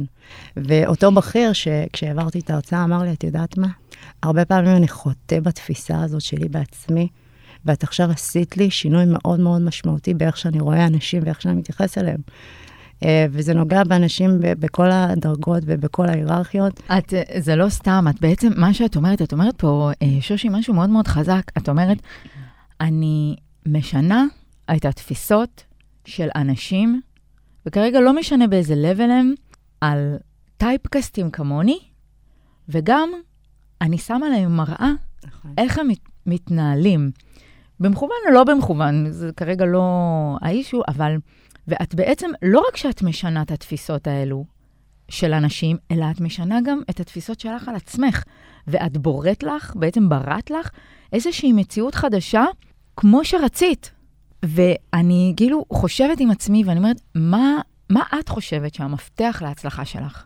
ואותו 0.58 1.12
בכיר, 1.12 1.54
שכשהעברתי 1.54 2.40
את 2.40 2.50
ההרצאה, 2.50 2.84
אמר 2.84 3.04
לי, 3.04 3.14
את 3.14 3.24
יודעת 3.24 3.58
מה? 3.58 3.68
הרבה 4.24 4.46
פעמים 4.46 4.76
אני 4.76 4.88
חוטא 4.88 5.40
בתפיסה 5.40 6.02
הזאת 6.02 6.22
שלי 6.22 6.50
בעצמי, 6.50 7.08
ואת 7.66 7.84
עכשיו 7.84 8.12
עשית 8.12 8.58
לי 8.58 8.72
שינוי 8.72 9.04
מאוד 9.08 9.40
מאוד 9.40 9.62
משמעותי 9.62 10.14
באיך 10.14 10.38
שאני 10.38 10.60
רואה 10.60 10.88
אנשים 10.88 11.24
ואיך 11.26 11.42
שאני 11.42 11.56
מתייחס 11.56 11.98
אליהם. 11.98 12.20
אה, 13.04 13.26
וזה 13.32 13.54
נוגע 13.54 13.84
באנשים 13.84 14.32
בכל 14.42 14.92
הדרגות 14.92 15.64
ובכל 15.66 16.06
ההיררכיות. 16.06 16.82
את, 16.98 17.14
אה, 17.14 17.24
זה 17.40 17.56
לא 17.56 17.70
סתם, 17.70 18.06
את 18.10 18.22
בעצם, 18.22 18.52
מה 18.58 18.74
שאת 18.74 18.96
אומרת, 18.96 19.22
את 19.22 19.34
אומרת 19.34 19.58
פה, 19.58 19.92
אה, 20.02 20.22
שושי, 20.22 20.50
משהו 20.52 20.74
מאוד 20.74 20.90
מאוד 20.90 21.08
חזק. 21.08 21.42
את 21.58 21.70
אומרת, 21.70 21.98
אני 22.82 23.36
משנה 23.66 24.26
את 24.76 24.86
התפיסות 24.86 25.64
של 26.06 26.28
אנשים, 26.36 27.02
וכרגע 27.66 28.00
לא 28.00 28.16
משנה 28.16 28.48
באיזה 28.48 28.74
level 28.74 29.12
הם, 29.12 29.34
על 29.82 30.18
טייפקסטים 30.58 31.32
כמוני, 31.32 31.80
וגם 32.70 33.10
אני 33.82 33.98
שמה 33.98 34.30
להם 34.30 34.58
מראה 34.58 34.92
איך 35.58 35.80
הם 35.80 35.88
מת, 35.88 36.00
מתנהלים. 36.26 37.12
במכוון 37.80 38.18
או 38.28 38.34
לא 38.34 38.44
במכוון, 38.44 39.12
זה 39.12 39.30
כרגע 39.38 39.66
לא 39.66 39.84
האישו, 40.42 40.82
אבל... 40.88 41.18
ואת 41.68 41.96
בעצם, 41.96 42.30
לא 42.42 42.64
רק 42.70 42.78
שאת 42.78 43.02
משנה 43.02 43.42
את 43.42 43.52
התפיסות 43.52 44.08
האלו 44.08 44.46
של 45.10 45.34
אנשים, 45.34 45.78
אלא 45.92 46.06
את 46.12 46.22
משנה 46.22 46.60
גם 46.66 46.82
את 46.90 47.00
התפיסות 47.00 47.40
שלך 47.40 47.68
על 47.68 47.76
עצמך. 47.76 48.24
ואת 48.68 48.98
בוראת 48.98 49.44
לך, 49.44 49.76
בעצם 49.76 50.10
בראת 50.10 50.52
לך, 50.52 50.70
איזושהי 51.14 51.54
מציאות 51.54 51.96
חדשה, 51.96 52.46
כמו 52.98 53.26
שרצית. 53.26 53.92
ואני 54.44 55.34
כאילו 55.38 55.66
חושבת 55.74 56.20
עם 56.20 56.32
עצמי, 56.32 56.64
ואני 56.64 56.80
אומרת, 56.80 57.02
מה, 57.16 57.60
מה 57.90 58.04
את 58.20 58.30
חושבת 58.30 58.74
שהמפתח 58.74 59.42
להצלחה 59.42 59.86
שלך 59.86 60.26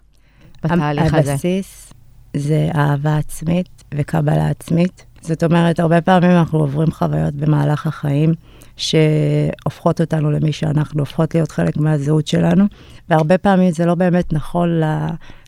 בתהליך 0.63 1.13
הזה? 1.13 1.31
הבסיס 1.31 1.93
זה 2.35 2.69
אהבה 2.75 3.17
עצמית 3.17 3.83
וקבלה 3.93 4.49
עצמית. 4.49 5.05
זאת 5.21 5.43
אומרת, 5.43 5.79
הרבה 5.79 6.01
פעמים 6.01 6.31
אנחנו 6.31 6.59
עוברים 6.59 6.91
חוויות 6.91 7.33
במהלך 7.33 7.87
החיים 7.87 8.33
שהופכות 8.77 10.01
אותנו 10.01 10.31
למי 10.31 10.51
שאנחנו, 10.51 10.99
הופכות 10.99 11.35
להיות 11.35 11.51
חלק 11.51 11.77
מהזהות 11.77 12.27
שלנו, 12.27 12.65
והרבה 13.09 13.37
פעמים 13.37 13.71
זה 13.71 13.85
לא 13.85 13.95
באמת 13.95 14.33
נכון 14.33 14.69
ל, 14.79 14.83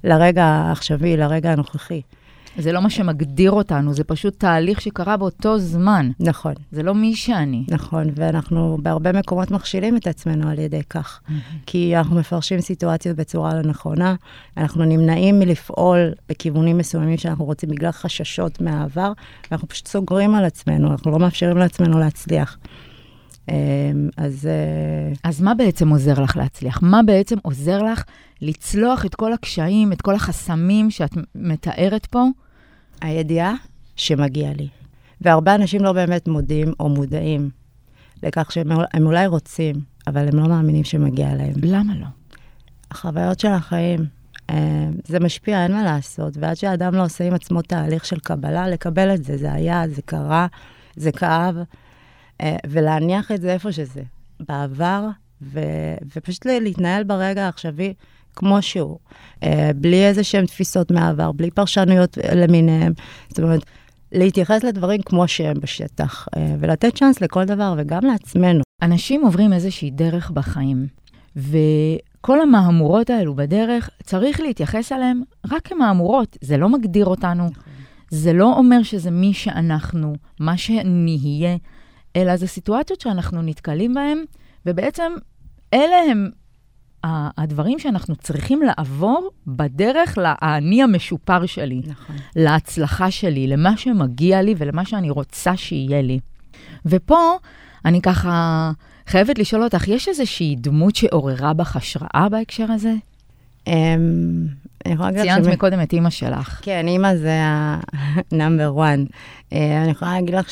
לרגע 0.04 0.46
העכשווי, 0.46 1.18
לרגע 1.18 1.52
הנוכחי. 1.52 2.02
זה 2.58 2.72
לא 2.72 2.82
מה 2.82 2.90
שמגדיר 2.90 3.52
אותנו, 3.52 3.94
זה 3.94 4.04
פשוט 4.04 4.40
תהליך 4.40 4.82
שקרה 4.82 5.18
באותו 5.18 5.60
זמן. 5.60 6.12
נכון. 6.20 6.54
זה 6.72 6.84
לא 6.84 6.96
מי 6.96 7.16
שאני. 7.16 7.64
נכון, 7.68 8.08
ואנחנו 8.16 8.78
בהרבה 8.82 9.12
מקומות 9.12 9.52
מכשילים 9.52 9.98
את 9.98 10.08
עצמנו 10.08 10.50
על 10.50 10.60
ידי 10.60 10.82
כך. 10.90 11.22
כי 11.66 11.98
אנחנו 11.98 12.16
מפרשים 12.16 12.62
סיטואציות 12.62 13.18
בצורה 13.18 13.56
לא 13.56 13.62
נכונה, 13.62 14.16
אנחנו 14.58 14.86
נמנעים 14.86 15.40
מלפעול 15.40 16.12
בכיוונים 16.30 16.78
מסוימים 16.78 17.18
שאנחנו 17.18 17.46
רוצים 17.46 17.70
בגלל 17.70 17.92
חששות 17.92 18.62
מהעבר, 18.62 19.12
ואנחנו 19.52 19.68
פשוט 19.68 19.88
סוגרים 19.88 20.36
על 20.36 20.46
עצמנו, 20.46 20.92
אנחנו 20.92 21.12
לא 21.12 21.20
מאפשרים 21.20 21.58
לעצמנו 21.58 22.00
להצליח. 22.00 22.58
אמ, 23.50 24.10
אז... 24.18 24.46
אה, 24.46 25.14
אז 25.24 25.42
מה 25.42 25.54
בעצם 25.54 25.90
עוזר 25.90 26.22
לך 26.22 26.38
להצליח? 26.38 26.80
מה 26.82 27.04
בעצם 27.04 27.36
עוזר 27.42 27.84
לך 27.84 28.04
לצלוח 28.42 29.06
את 29.06 29.16
כל 29.16 29.34
הקשיים, 29.34 29.92
את 29.94 30.02
כל 30.02 30.16
החסמים 30.16 30.92
שאת 30.92 31.12
מתארת 31.36 32.06
פה? 32.06 32.26
הידיעה 33.02 33.54
שמגיע 33.96 34.54
לי. 34.54 34.68
והרבה 35.22 35.56
אנשים 35.56 35.84
לא 35.84 35.94
באמת 35.94 36.28
מודים 36.28 36.74
או 36.80 36.90
מודעים 36.90 37.50
לכך 38.24 38.52
שהם 38.52 39.06
אולי 39.06 39.28
רוצים, 39.28 39.76
אבל 40.08 40.28
הם 40.28 40.40
לא 40.40 40.48
מאמינים 40.48 40.84
שמגיע 40.84 41.36
להם. 41.36 41.54
למה 41.64 41.96
לא? 41.96 42.08
החוויות 42.92 43.40
של 43.40 43.48
החיים, 43.48 44.06
אה, 44.50 44.90
זה 45.06 45.20
משפיע, 45.20 45.64
אין 45.64 45.72
מה 45.72 45.84
לעשות. 45.84 46.38
ועד 46.38 46.56
שאדם 46.56 46.96
לא 46.96 47.04
עושה 47.06 47.24
עם 47.24 47.34
עצמו 47.34 47.62
תהליך 47.62 48.06
של 48.06 48.20
קבלה, 48.20 48.68
לקבל 48.68 49.14
את 49.14 49.24
זה, 49.24 49.38
זה 49.38 49.54
היה, 49.54 49.84
זה 49.88 50.02
קרה, 50.02 50.48
זה 50.96 51.12
כאב, 51.12 51.58
אה, 51.58 51.64
ולהניח 52.68 53.32
את 53.32 53.42
זה 53.42 53.54
איפה 53.54 53.72
שזה, 53.72 54.02
בעבר, 54.40 55.08
ו, 55.42 55.60
ופשוט 56.16 56.46
להתנהל 56.46 57.04
ברגע 57.04 57.46
העכשווי 57.46 57.94
כמו 58.36 58.62
שהוא, 58.62 58.98
אה, 59.44 59.72
בלי 59.76 60.06
איזה 60.06 60.24
שהן 60.24 60.46
תפיסות 60.46 60.92
מהעבר, 60.92 61.32
בלי 61.32 61.52
פרשנויות 61.52 62.18
למיניהן. 62.36 62.94
זאת 63.30 63.40
אומרת, 63.40 63.62
להתייחס 64.12 64.64
לדברים 64.64 65.02
כמו 65.02 65.28
שהם 65.28 65.60
בשטח, 65.60 66.28
אה, 66.38 66.56
ולתת 66.60 66.96
צ'אנס 66.96 67.22
לכל 67.22 67.46
דבר, 67.46 67.74
וגם 67.78 68.06
לעצמנו. 68.06 68.62
אנשים 68.82 69.26
עוברים 69.26 69.54
איזושהי 69.54 69.92
דרך 69.92 70.32
בחיים, 70.32 70.88
וכל 71.36 72.42
המהמורות 72.42 73.10
האלו 73.10 73.36
בדרך, 73.36 73.90
צריך 74.04 74.40
להתייחס 74.40 74.92
אליהן 74.92 75.22
רק 75.52 75.68
כמהמורות. 75.68 76.38
זה 76.42 76.58
לא 76.58 76.70
מגדיר 76.70 77.06
אותנו, 77.06 77.50
זה 78.10 78.34
לא 78.34 78.58
אומר 78.58 78.84
שזה 78.84 79.12
מי 79.12 79.34
שאנחנו, 79.34 80.14
מה 80.40 80.58
שנהיה, 80.58 81.56
אלא 82.16 82.36
זה 82.38 82.48
סיטואציות 82.48 83.02
שאנחנו 83.02 83.42
נתקלים 83.42 83.94
בהן, 83.94 84.18
ובעצם 84.66 85.12
אלה 85.74 85.98
הם 86.12 86.30
הדברים 87.04 87.80
שאנחנו 87.80 88.16
צריכים 88.16 88.62
לעבור 88.62 89.32
בדרך 89.48 90.18
לאני 90.18 90.84
המשופר 90.84 91.46
שלי, 91.46 91.82
נכון. 91.88 92.16
להצלחה 92.36 93.12
שלי, 93.12 93.48
למה 93.48 93.78
שמגיע 93.78 94.42
לי 94.42 94.56
ולמה 94.58 94.86
שאני 94.86 95.10
רוצה 95.10 95.58
שיהיה 95.58 96.02
לי. 96.02 96.20
ופה 96.86 97.38
אני 97.86 98.02
ככה 98.02 98.72
חייבת 99.08 99.40
לשאול 99.40 99.64
אותך, 99.64 99.88
יש 99.88 100.08
איזושהי 100.08 100.56
דמות 100.60 100.96
שעוררה 100.96 101.54
בך 101.54 101.76
השראה 101.76 102.28
בהקשר 102.32 102.66
הזה? 102.72 102.94
אמ, 104.86 105.12
ציינת 105.22 105.48
מקודם 105.48 105.82
את 105.82 105.94
אימא 105.94 106.10
שלך. 106.10 106.60
כן, 106.64 106.88
אימא 106.88 107.16
זה 107.16 107.34
ה-number 107.42 108.78
one. 108.78 109.12
אה, 109.54 109.82
אני 109.84 109.92
יכולה 109.92 110.12
להגיד 110.14 110.36
לך 110.36 110.48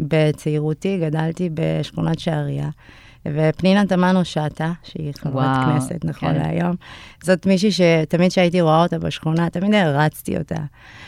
שבצעירותי 0.00 0.98
גדלתי 0.98 1.48
בשכונת 1.54 2.18
שעריה. 2.18 2.68
ופנינה 3.28 3.86
תמנו 3.86 4.24
שטה, 4.24 4.72
שהיא 4.82 5.12
חברת 5.18 5.56
כנסת 5.66 6.04
נכון 6.04 6.28
כן. 6.34 6.40
להיום, 6.40 6.74
זאת 7.24 7.46
מישהי 7.46 7.70
שתמיד 7.72 8.30
כשהייתי 8.30 8.60
רואה 8.60 8.82
אותה 8.82 8.98
בשכונה, 8.98 9.50
תמיד 9.50 9.74
הרצתי 9.74 10.38
אותה. 10.38 10.56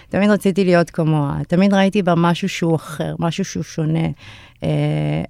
תמיד 0.08 0.30
רציתי 0.30 0.64
להיות 0.64 0.90
כמוה, 0.90 1.38
תמיד 1.48 1.74
ראיתי 1.74 2.02
בה 2.02 2.14
משהו 2.16 2.48
שהוא 2.48 2.76
אחר, 2.76 3.14
משהו 3.18 3.44
שהוא 3.44 3.64
שונה. 3.64 4.08
אה, 4.62 4.68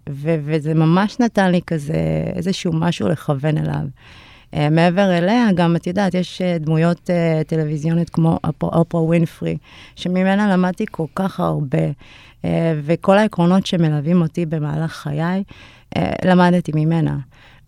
ו- 0.09 0.37
וזה 0.45 0.75
ממש 0.75 1.21
נתן 1.21 1.51
לי 1.51 1.61
כזה 1.67 1.95
איזשהו 2.35 2.73
משהו 2.73 3.09
לכוון 3.09 3.59
אליו. 3.59 3.85
Uh, 4.54 4.56
מעבר 4.70 5.18
אליה, 5.18 5.49
גם, 5.54 5.76
את 5.76 5.87
יודעת, 5.87 6.14
יש 6.14 6.42
uh, 6.42 6.64
דמויות 6.64 7.11
uh, 7.11 7.44
טלוויזיונית 7.49 8.11
כמו 8.11 8.38
אופרה 8.62 9.02
ווינפרי, 9.02 9.56
שממנה 9.96 10.52
למדתי 10.52 10.84
כל 10.90 11.06
כך 11.14 11.40
הרבה, 11.40 11.78
וכל 12.82 13.18
העקרונות 13.18 13.66
שמלווים 13.66 14.23
אותי 14.23 14.46
במהלך 14.46 14.92
חיי, 14.92 15.42
אה, 15.96 16.12
למדתי 16.25 16.73
ממנה. 16.75 17.18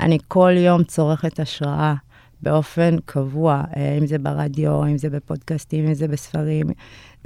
אני 0.00 0.18
כל 0.28 0.52
יום 0.56 0.84
צורכת 0.84 1.40
השראה 1.40 1.94
באופן 2.42 2.96
קבוע, 3.04 3.62
אה, 3.76 3.96
אם 3.98 4.06
זה 4.06 4.18
ברדיו, 4.18 4.84
אם 4.84 4.98
זה 4.98 5.10
בפודקאסטים, 5.10 5.86
אם 5.86 5.94
זה 5.94 6.08
בספרים. 6.08 6.66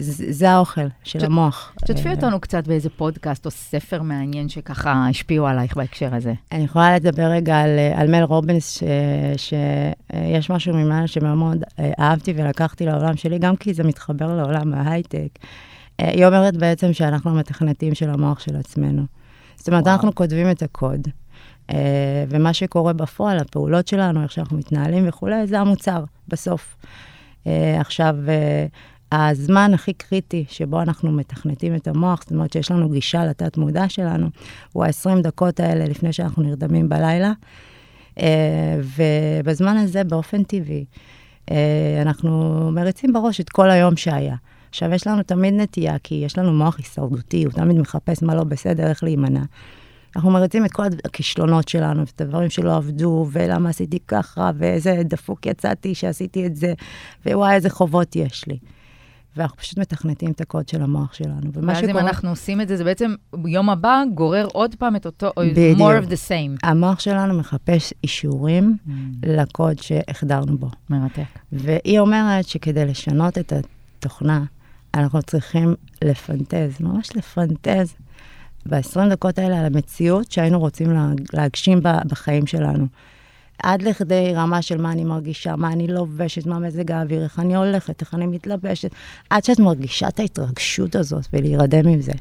זה, 0.00 0.32
זה 0.32 0.50
האוכל 0.50 0.86
של 1.04 1.20
ש... 1.20 1.22
המוח. 1.22 1.72
שתפי 1.78 2.08
אה, 2.08 2.14
אותנו 2.14 2.40
קצת 2.40 2.68
באיזה 2.68 2.90
פודקאסט 2.90 3.46
או 3.46 3.50
ספר 3.50 4.02
מעניין 4.02 4.48
שככה 4.48 5.06
השפיעו 5.08 5.46
עלייך 5.46 5.76
בהקשר 5.76 6.14
הזה. 6.14 6.34
אני 6.52 6.64
יכולה 6.64 6.96
לדבר 6.96 7.26
רגע 7.26 7.60
על, 7.60 7.78
על 7.94 8.10
מל 8.10 8.22
רובינס, 8.22 8.82
שיש 9.36 10.50
משהו 10.50 10.74
ממנה 10.74 11.06
שמאוד 11.06 11.64
אהבתי 11.98 12.32
ולקחתי 12.36 12.86
לעולם 12.86 13.16
שלי, 13.16 13.38
גם 13.38 13.56
כי 13.56 13.74
זה 13.74 13.84
מתחבר 13.84 14.36
לעולם 14.36 14.74
ההייטק. 14.74 15.28
היא 15.98 16.26
אומרת 16.26 16.56
בעצם 16.56 16.92
שאנחנו 16.92 17.30
המתכנתים 17.30 17.94
של 17.94 18.10
המוח 18.10 18.40
של 18.40 18.56
עצמנו. 18.56 19.02
זאת 19.56 19.68
אומרת, 19.68 19.82
וואו. 19.82 19.94
אנחנו 19.94 20.14
כותבים 20.14 20.50
את 20.50 20.62
הקוד, 20.62 21.08
ומה 22.28 22.52
שקורה 22.52 22.92
בפועל, 22.92 23.38
הפעולות 23.38 23.88
שלנו, 23.88 24.22
איך 24.22 24.32
שאנחנו 24.32 24.58
מתנהלים 24.58 25.08
וכולי, 25.08 25.46
זה 25.46 25.60
המוצר 25.60 26.04
בסוף. 26.28 26.76
עכשיו, 27.80 28.16
הזמן 29.12 29.74
הכי 29.74 29.92
קריטי 29.92 30.44
שבו 30.48 30.82
אנחנו 30.82 31.12
מתכנתים 31.12 31.74
את 31.74 31.88
המוח, 31.88 32.22
זאת 32.22 32.32
אומרת 32.32 32.52
שיש 32.52 32.70
לנו 32.70 32.88
גישה 32.88 33.24
לתת-מודע 33.24 33.88
שלנו, 33.88 34.28
הוא 34.72 34.84
ה-20 34.84 35.22
דקות 35.22 35.60
האלה 35.60 35.84
לפני 35.84 36.12
שאנחנו 36.12 36.42
נרדמים 36.42 36.88
בלילה. 36.88 37.32
Uh, 38.18 38.22
ובזמן 38.96 39.76
הזה, 39.76 40.04
באופן 40.04 40.42
טבעי, 40.42 40.84
uh, 41.46 41.52
אנחנו 42.02 42.70
מריצים 42.72 43.12
בראש 43.12 43.40
את 43.40 43.48
כל 43.48 43.70
היום 43.70 43.96
שהיה. 43.96 44.36
עכשיו, 44.70 44.94
יש 44.94 45.06
לנו 45.06 45.22
תמיד 45.22 45.54
נטייה, 45.54 45.98
כי 45.98 46.14
יש 46.14 46.38
לנו 46.38 46.52
מוח 46.52 46.78
הישרדותי, 46.78 47.44
הוא 47.44 47.52
תמיד 47.52 47.78
מחפש 47.78 48.22
מה 48.22 48.34
לא 48.34 48.44
בסדר, 48.44 48.86
איך 48.86 49.04
להימנע. 49.04 49.42
אנחנו 50.16 50.30
מריצים 50.30 50.64
את 50.64 50.72
כל 50.72 50.82
הכישלונות 51.04 51.68
שלנו, 51.68 52.02
את 52.02 52.20
הדברים 52.20 52.50
שלא 52.50 52.76
עבדו, 52.76 53.26
ולמה 53.32 53.68
עשיתי 53.68 53.98
ככה, 54.08 54.50
ואיזה 54.58 55.02
דפוק 55.04 55.46
יצאתי 55.46 55.94
שעשיתי 55.94 56.46
את 56.46 56.56
זה, 56.56 56.72
ווואי, 57.26 57.54
איזה 57.54 57.70
חובות 57.70 58.16
יש 58.16 58.44
לי. 58.46 58.58
ואנחנו 59.36 59.56
פשוט 59.56 59.78
מתכנתים 59.78 60.30
את 60.30 60.40
הקוד 60.40 60.68
של 60.68 60.82
המוח 60.82 61.14
שלנו. 61.14 61.50
שקורה... 61.50 61.66
ואז 61.66 61.88
אם 61.88 61.98
אנחנו 61.98 62.30
עושים 62.30 62.60
את 62.60 62.68
זה, 62.68 62.76
זה 62.76 62.84
בעצם 62.84 63.14
יום 63.46 63.70
הבא 63.70 64.02
גורר 64.14 64.46
עוד 64.52 64.74
פעם 64.74 64.96
את 64.96 65.06
אותו, 65.06 65.30
בדיוק. 65.38 65.78
more 65.78 66.04
of 66.04 66.08
the 66.08 66.28
same. 66.28 66.66
המוח 66.68 67.00
שלנו 67.00 67.38
מחפש 67.38 67.92
אישורים 68.04 68.76
mm. 68.86 68.90
לקוד 69.22 69.78
שהחדרנו 69.78 70.58
בו. 70.58 70.70
מרתק. 70.90 71.22
והיא 71.52 71.98
אומרת 71.98 72.48
שכדי 72.48 72.84
לשנות 72.84 73.38
את 73.38 73.52
התוכנה, 73.52 74.44
אנחנו 74.94 75.22
צריכים 75.22 75.74
לפנטז, 76.04 76.80
ממש 76.80 77.16
לפנטז 77.16 77.94
ב-20 78.66 79.10
דקות 79.10 79.38
האלה 79.38 79.58
על 79.58 79.66
המציאות 79.66 80.32
שהיינו 80.32 80.58
רוצים 80.58 81.14
להגשים 81.32 81.80
בחיים 81.82 82.46
שלנו. 82.46 82.86
עד 83.62 83.82
לכדי 83.82 84.32
רמה 84.34 84.62
של 84.62 84.80
מה 84.80 84.92
אני 84.92 85.04
מרגישה, 85.04 85.56
מה 85.56 85.72
אני 85.72 85.86
לובשת, 85.86 86.46
מה 86.46 86.58
מזג 86.58 86.92
האוויר, 86.92 87.22
איך 87.22 87.38
אני 87.38 87.56
הולכת, 87.56 88.00
איך 88.00 88.14
אני 88.14 88.26
מתלבשת, 88.26 88.90
עד 89.30 89.44
שאת 89.44 89.58
מרגישה 89.58 90.08
את 90.08 90.20
ההתרגשות 90.20 90.96
הזאת 90.96 91.26
ולהירדם 91.32 91.88
עם 91.88 92.00
זה. 92.00 92.12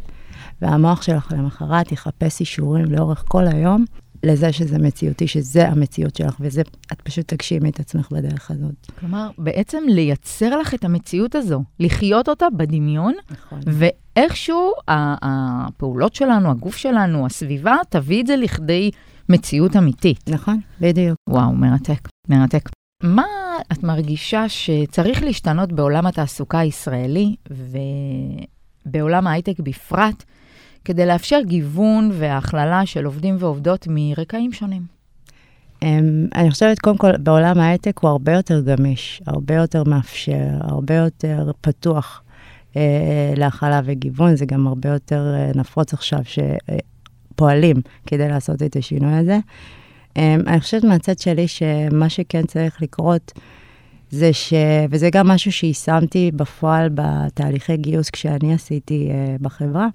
והמוח 0.61 1.01
שלך 1.01 1.31
למחרת 1.37 1.91
יחפש 1.91 2.39
אישורים 2.39 2.85
לאורך 2.85 3.23
כל 3.27 3.47
היום, 3.47 3.85
לזה 4.23 4.53
שזה 4.53 4.77
מציאותי, 4.77 5.27
שזה 5.27 5.67
המציאות 5.67 6.15
שלך, 6.15 6.35
וזה, 6.39 6.61
את 6.93 7.01
פשוט 7.01 7.33
תגשימי 7.33 7.69
את 7.69 7.79
עצמך 7.79 8.11
בדרך 8.11 8.51
הזאת. 8.51 8.87
כלומר, 8.99 9.29
בעצם 9.37 9.83
לייצר 9.87 10.57
לך 10.57 10.73
את 10.73 10.85
המציאות 10.85 11.35
הזו, 11.35 11.63
לחיות 11.79 12.29
אותה 12.29 12.45
בדמיון, 12.57 13.13
נכון. 13.31 13.59
ואיכשהו 13.67 14.71
הפעולות 14.87 16.15
שלנו, 16.15 16.51
הגוף 16.51 16.77
שלנו, 16.77 17.25
הסביבה, 17.25 17.75
תביא 17.89 18.21
את 18.21 18.27
זה 18.27 18.35
לכדי 18.35 18.91
מציאות 19.29 19.75
אמיתית. 19.75 20.29
נכון, 20.29 20.59
בדיוק. 20.81 21.17
וואו, 21.29 21.51
מרתק, 21.51 22.07
מרתק. 22.29 22.69
מה 23.03 23.25
את 23.71 23.83
מרגישה 23.83 24.49
שצריך 24.49 25.23
להשתנות 25.23 25.71
בעולם 25.71 26.05
התעסוקה 26.05 26.59
הישראלי, 26.59 27.35
ובעולם 28.85 29.27
ההייטק 29.27 29.59
בפרט, 29.59 30.23
כדי 30.85 31.05
לאפשר 31.05 31.39
גיוון 31.45 32.09
והכללה 32.13 32.85
של 32.85 33.05
עובדים 33.05 33.35
ועובדות 33.39 33.87
מרקעים 33.89 34.53
שונים. 34.53 34.83
אמ, 35.81 36.27
אני 36.35 36.51
חושבת, 36.51 36.79
קודם 36.79 36.97
כל, 36.97 37.17
בעולם 37.17 37.59
ההייטק 37.59 37.99
הוא 37.99 38.09
הרבה 38.09 38.33
יותר 38.33 38.61
גמיש, 38.61 39.21
הרבה 39.27 39.55
יותר 39.55 39.83
מאפשר, 39.83 40.47
הרבה 40.61 40.95
יותר 40.95 41.51
פתוח 41.61 42.23
אה, 42.75 43.33
להכלה 43.35 43.81
וגיוון, 43.85 44.35
זה 44.35 44.45
גם 44.45 44.67
הרבה 44.67 44.89
יותר 44.89 45.33
אה, 45.35 45.51
נפוץ 45.55 45.93
עכשיו 45.93 46.19
שפועלים 47.39 47.75
כדי 48.07 48.27
לעשות 48.27 48.63
את 48.63 48.75
השינוי 48.75 49.13
הזה. 49.13 49.39
אה, 50.17 50.35
אני 50.47 50.59
חושבת 50.59 50.83
מהצד 50.83 51.19
שלי 51.19 51.47
שמה 51.47 52.09
שכן 52.09 52.45
צריך 52.45 52.81
לקרות, 52.81 53.31
זה 54.09 54.33
ש... 54.33 54.53
וזה 54.89 55.09
גם 55.09 55.27
משהו 55.27 55.51
שיישמתי 55.51 56.31
בפועל 56.35 56.89
בתהליכי 56.93 57.77
גיוס 57.77 58.09
כשאני 58.09 58.53
עשיתי 58.53 59.09
uh, 59.09 59.41
בחברה, 59.41 59.87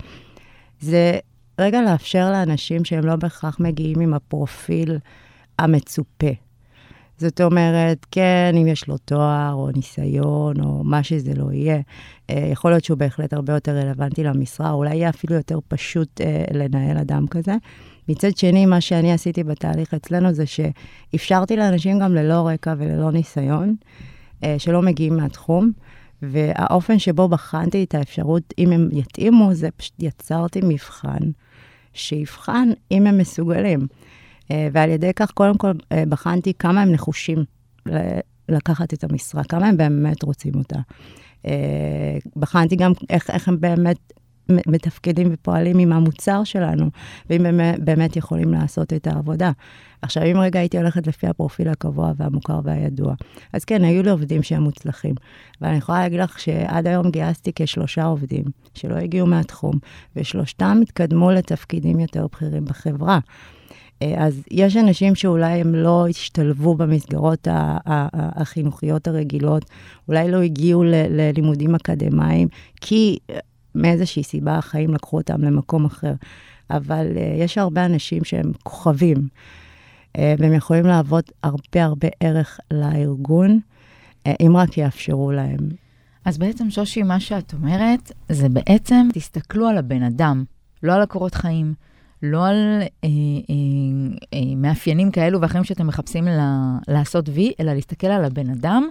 זה 0.80 1.18
רגע 1.58 1.82
לאפשר 1.82 2.30
לאנשים 2.30 2.84
שהם 2.84 3.06
לא 3.06 3.16
בהכרח 3.16 3.60
מגיעים 3.60 4.00
עם 4.00 4.14
הפרופיל 4.14 4.98
המצופה. 5.58 6.30
זאת 7.18 7.40
אומרת, 7.40 8.06
כן, 8.10 8.54
אם 8.60 8.66
יש 8.66 8.88
לו 8.88 8.98
תואר 8.98 9.52
או 9.52 9.70
ניסיון 9.76 10.60
או 10.60 10.84
מה 10.84 11.02
שזה 11.02 11.34
לא 11.34 11.52
יהיה, 11.52 11.80
אה, 12.30 12.48
יכול 12.52 12.70
להיות 12.70 12.84
שהוא 12.84 12.98
בהחלט 12.98 13.32
הרבה 13.32 13.52
יותר 13.52 13.72
רלוונטי 13.72 14.24
למשרה, 14.24 14.70
אולי 14.70 14.94
יהיה 14.94 15.08
אפילו 15.08 15.34
יותר 15.34 15.58
פשוט 15.68 16.20
אה, 16.20 16.44
לנהל 16.54 16.98
אדם 16.98 17.26
כזה. 17.26 17.54
מצד 18.08 18.36
שני, 18.36 18.66
מה 18.66 18.80
שאני 18.80 19.12
עשיתי 19.12 19.44
בתהליך 19.44 19.94
אצלנו 19.94 20.32
זה 20.32 20.44
שאפשרתי 20.46 21.56
לאנשים 21.56 21.98
גם 21.98 22.14
ללא 22.14 22.48
רקע 22.48 22.74
וללא 22.78 23.12
ניסיון, 23.12 23.76
אה, 24.44 24.58
שלא 24.58 24.82
מגיעים 24.82 25.16
מהתחום, 25.16 25.72
והאופן 26.22 26.98
שבו 26.98 27.28
בחנתי 27.28 27.84
את 27.84 27.94
האפשרות, 27.94 28.54
אם 28.58 28.72
הם 28.72 28.88
יתאימו, 28.92 29.54
זה 29.54 29.70
פשוט 29.70 29.94
יצרתי 29.98 30.60
מבחן 30.64 31.30
שיבחן 31.92 32.68
אם 32.90 33.06
הם 33.06 33.18
מסוגלים. 33.18 33.86
אה, 34.50 34.68
ועל 34.72 34.90
ידי 34.90 35.12
כך, 35.16 35.30
קודם 35.30 35.58
כל, 35.58 35.72
אה, 35.92 36.04
בחנתי 36.08 36.52
כמה 36.58 36.82
הם 36.82 36.92
נחושים 36.92 37.44
לקחת 38.48 38.94
את 38.94 39.04
המשרה, 39.04 39.44
כמה 39.44 39.66
הם 39.66 39.76
באמת 39.76 40.22
רוצים 40.22 40.52
אותה. 40.54 40.78
אה, 41.46 42.18
בחנתי 42.36 42.76
גם 42.76 42.92
איך, 43.10 43.30
איך 43.30 43.48
הם 43.48 43.60
באמת 43.60 44.12
מתפקדים 44.48 45.28
ופועלים 45.32 45.78
עם 45.78 45.92
המוצר 45.92 46.44
שלנו, 46.44 46.90
ואם 47.30 47.46
הם 47.46 47.60
באמת 47.84 48.16
יכולים 48.16 48.52
לעשות 48.52 48.92
את 48.92 49.06
העבודה. 49.06 49.50
עכשיו, 50.02 50.22
אם 50.22 50.36
רגע 50.40 50.60
הייתי 50.60 50.78
הולכת 50.78 51.06
לפי 51.06 51.26
הפרופיל 51.26 51.68
הקבוע 51.68 52.12
והמוכר 52.16 52.60
והידוע, 52.64 53.14
אז 53.52 53.64
כן, 53.64 53.84
היו 53.84 54.02
לי 54.02 54.10
עובדים 54.10 54.42
שהם 54.42 54.62
מוצלחים. 54.62 55.14
ואני 55.60 55.76
יכולה 55.76 56.00
להגיד 56.00 56.20
לך 56.20 56.40
שעד 56.40 56.86
היום 56.86 57.10
גייסתי 57.10 57.52
כשלושה 57.54 58.04
עובדים 58.04 58.44
שלא 58.74 58.94
הגיעו 58.94 59.26
מהתחום, 59.26 59.74
ושלושתם 60.16 60.78
התקדמו 60.82 61.30
לתפקידים 61.30 62.00
יותר 62.00 62.26
בכירים 62.32 62.64
בחברה. 62.64 63.18
אה, 64.02 64.26
אז 64.26 64.42
יש 64.50 64.76
אנשים 64.76 65.14
שאולי 65.14 65.60
הם 65.60 65.74
לא 65.74 66.06
השתלבו 66.08 66.74
במסגרות 66.74 67.48
החינוכיות 68.12 69.08
הרגילות, 69.08 69.64
אולי 70.08 70.30
לא 70.30 70.42
הגיעו 70.42 70.84
ללימודים 70.84 71.74
אקדמיים, 71.74 72.48
כי 72.80 73.18
אה, 73.30 73.38
מאיזושהי 73.74 74.22
סיבה 74.22 74.58
החיים 74.58 74.94
לקחו 74.94 75.16
אותם 75.16 75.42
למקום 75.42 75.84
אחר. 75.84 76.12
אבל 76.70 77.06
אה, 77.16 77.34
יש 77.38 77.58
הרבה 77.58 77.84
אנשים 77.84 78.24
שהם 78.24 78.52
כוכבים, 78.62 79.28
והם 80.38 80.52
יכולים 80.52 80.86
להוות 80.86 81.32
הרבה 81.42 81.84
הרבה 81.84 82.08
ערך 82.20 82.60
לארגון, 82.70 83.60
אם 84.26 84.56
רק 84.56 84.78
יאפשרו 84.78 85.32
להם. 85.32 85.58
אז 86.24 86.38
בעצם, 86.38 86.70
שושי, 86.70 87.02
מה 87.02 87.20
שאת 87.20 87.52
אומרת, 87.52 88.12
זה 88.28 88.48
בעצם, 88.48 89.08
תסתכלו 89.12 89.68
על 89.68 89.78
הבן 89.78 90.02
אדם, 90.02 90.44
לא 90.82 90.92
על 90.92 91.02
הקורות 91.02 91.34
חיים. 91.34 91.74
לא 92.24 92.46
על 92.46 92.82
אה, 92.82 93.08
אה, 93.08 93.08
אה, 94.34 94.56
מאפיינים 94.56 95.10
כאלו 95.10 95.40
ואחרים 95.40 95.64
שאתם 95.64 95.86
מחפשים 95.86 96.24
לה, 96.24 96.78
לעשות 96.88 97.28
וי, 97.28 97.52
אלא 97.60 97.72
להסתכל 97.72 98.06
על 98.06 98.24
הבן 98.24 98.50
אדם 98.50 98.88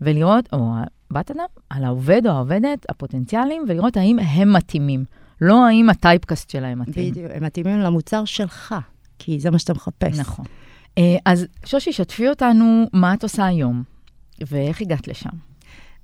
ולראות, 0.00 0.48
או 0.52 0.72
בת 1.10 1.30
אדם, 1.30 1.44
על 1.70 1.84
העובד 1.84 2.26
או 2.26 2.30
העובדת, 2.30 2.86
הפוטנציאליים, 2.88 3.64
ולראות 3.68 3.96
האם 3.96 4.18
הם 4.18 4.52
מתאימים, 4.52 5.04
לא 5.40 5.66
האם 5.66 5.90
הטייפקאסט 5.90 6.50
שלהם 6.50 6.78
מתאים. 6.78 7.10
בדיוק, 7.10 7.32
הם 7.34 7.44
מתאימים 7.44 7.78
למוצר 7.78 8.24
שלך, 8.24 8.74
כי 9.18 9.40
זה 9.40 9.50
מה 9.50 9.58
שאתה 9.58 9.74
מחפש. 9.74 10.18
נכון. 10.18 10.44
אה, 10.98 11.16
אז 11.26 11.46
שושי, 11.64 11.92
שתפי 11.92 12.28
אותנו 12.28 12.84
מה 12.92 13.14
את 13.14 13.22
עושה 13.22 13.46
היום, 13.46 13.82
ואיך 14.40 14.80
הגעת 14.80 15.08
לשם. 15.08 15.49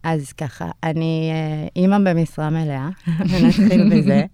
אז 0.02 0.32
ככה, 0.32 0.70
אני 0.82 1.30
אה, 1.32 1.68
אימא 1.76 1.98
במשרה 1.98 2.50
מלאה, 2.50 2.88
נתחיל 3.42 3.90
בזה. 3.90 4.24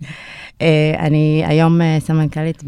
אה, 0.62 0.94
אני 0.98 1.42
היום 1.46 1.80
אה, 1.80 1.96
סמנכ"לית 2.00 2.62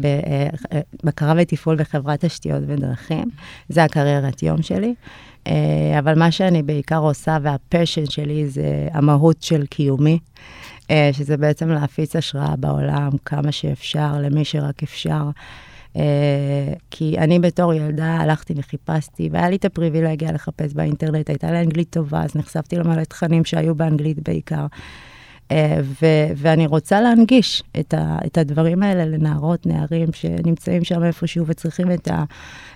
בבקרה 1.03 1.33
ותפעול 1.37 1.75
בחברת 1.75 2.25
תשתיות 2.25 2.63
ודרכים, 2.67 3.29
זה 3.69 3.83
הקריירת 3.83 4.43
יום 4.43 4.61
שלי. 4.61 4.93
אבל 5.99 6.19
מה 6.19 6.31
שאני 6.31 6.63
בעיקר 6.63 6.97
עושה, 6.97 7.37
והפשן 7.41 8.05
שלי, 8.05 8.47
זה 8.47 8.87
המהות 8.91 9.41
של 9.41 9.65
קיומי, 9.65 10.19
שזה 11.11 11.37
בעצם 11.37 11.69
להפיץ 11.69 12.15
השראה 12.15 12.55
בעולם 12.55 13.09
כמה 13.25 13.51
שאפשר, 13.51 14.13
למי 14.21 14.45
שרק 14.45 14.83
אפשר. 14.83 15.29
אה, 15.95 16.73
כי 16.91 17.17
אני 17.17 17.39
בתור 17.39 17.73
ילדה 17.73 18.05
הלכתי 18.05 18.53
וחיפשתי, 18.57 19.29
והיה 19.31 19.49
לי 19.49 19.55
את 19.55 19.65
הפריבילגיה 19.65 20.31
לחפש 20.31 20.73
באינטרנט, 20.73 21.29
הייתה 21.29 21.51
לי 21.51 21.59
אנגלית 21.59 21.89
טובה, 21.89 22.23
אז 22.23 22.35
נחשפתי 22.35 22.75
למלא 22.75 23.03
תכנים 23.03 23.45
שהיו 23.45 23.75
באנגלית 23.75 24.29
בעיקר. 24.29 24.65
אה, 25.51 25.77
ו- 25.81 26.27
ואני 26.37 26.67
רוצה 26.67 27.01
להנגיש 27.01 27.63
את, 27.79 27.93
ה- 27.93 28.17
את 28.25 28.37
הדברים 28.37 28.83
האלה 28.83 29.05
לנערות, 29.05 29.65
נערים 29.65 30.13
שנמצאים 30.13 30.83
שם 30.83 31.03
איפשהו 31.03 31.47
וצריכים 31.47 31.91
את 31.91 32.07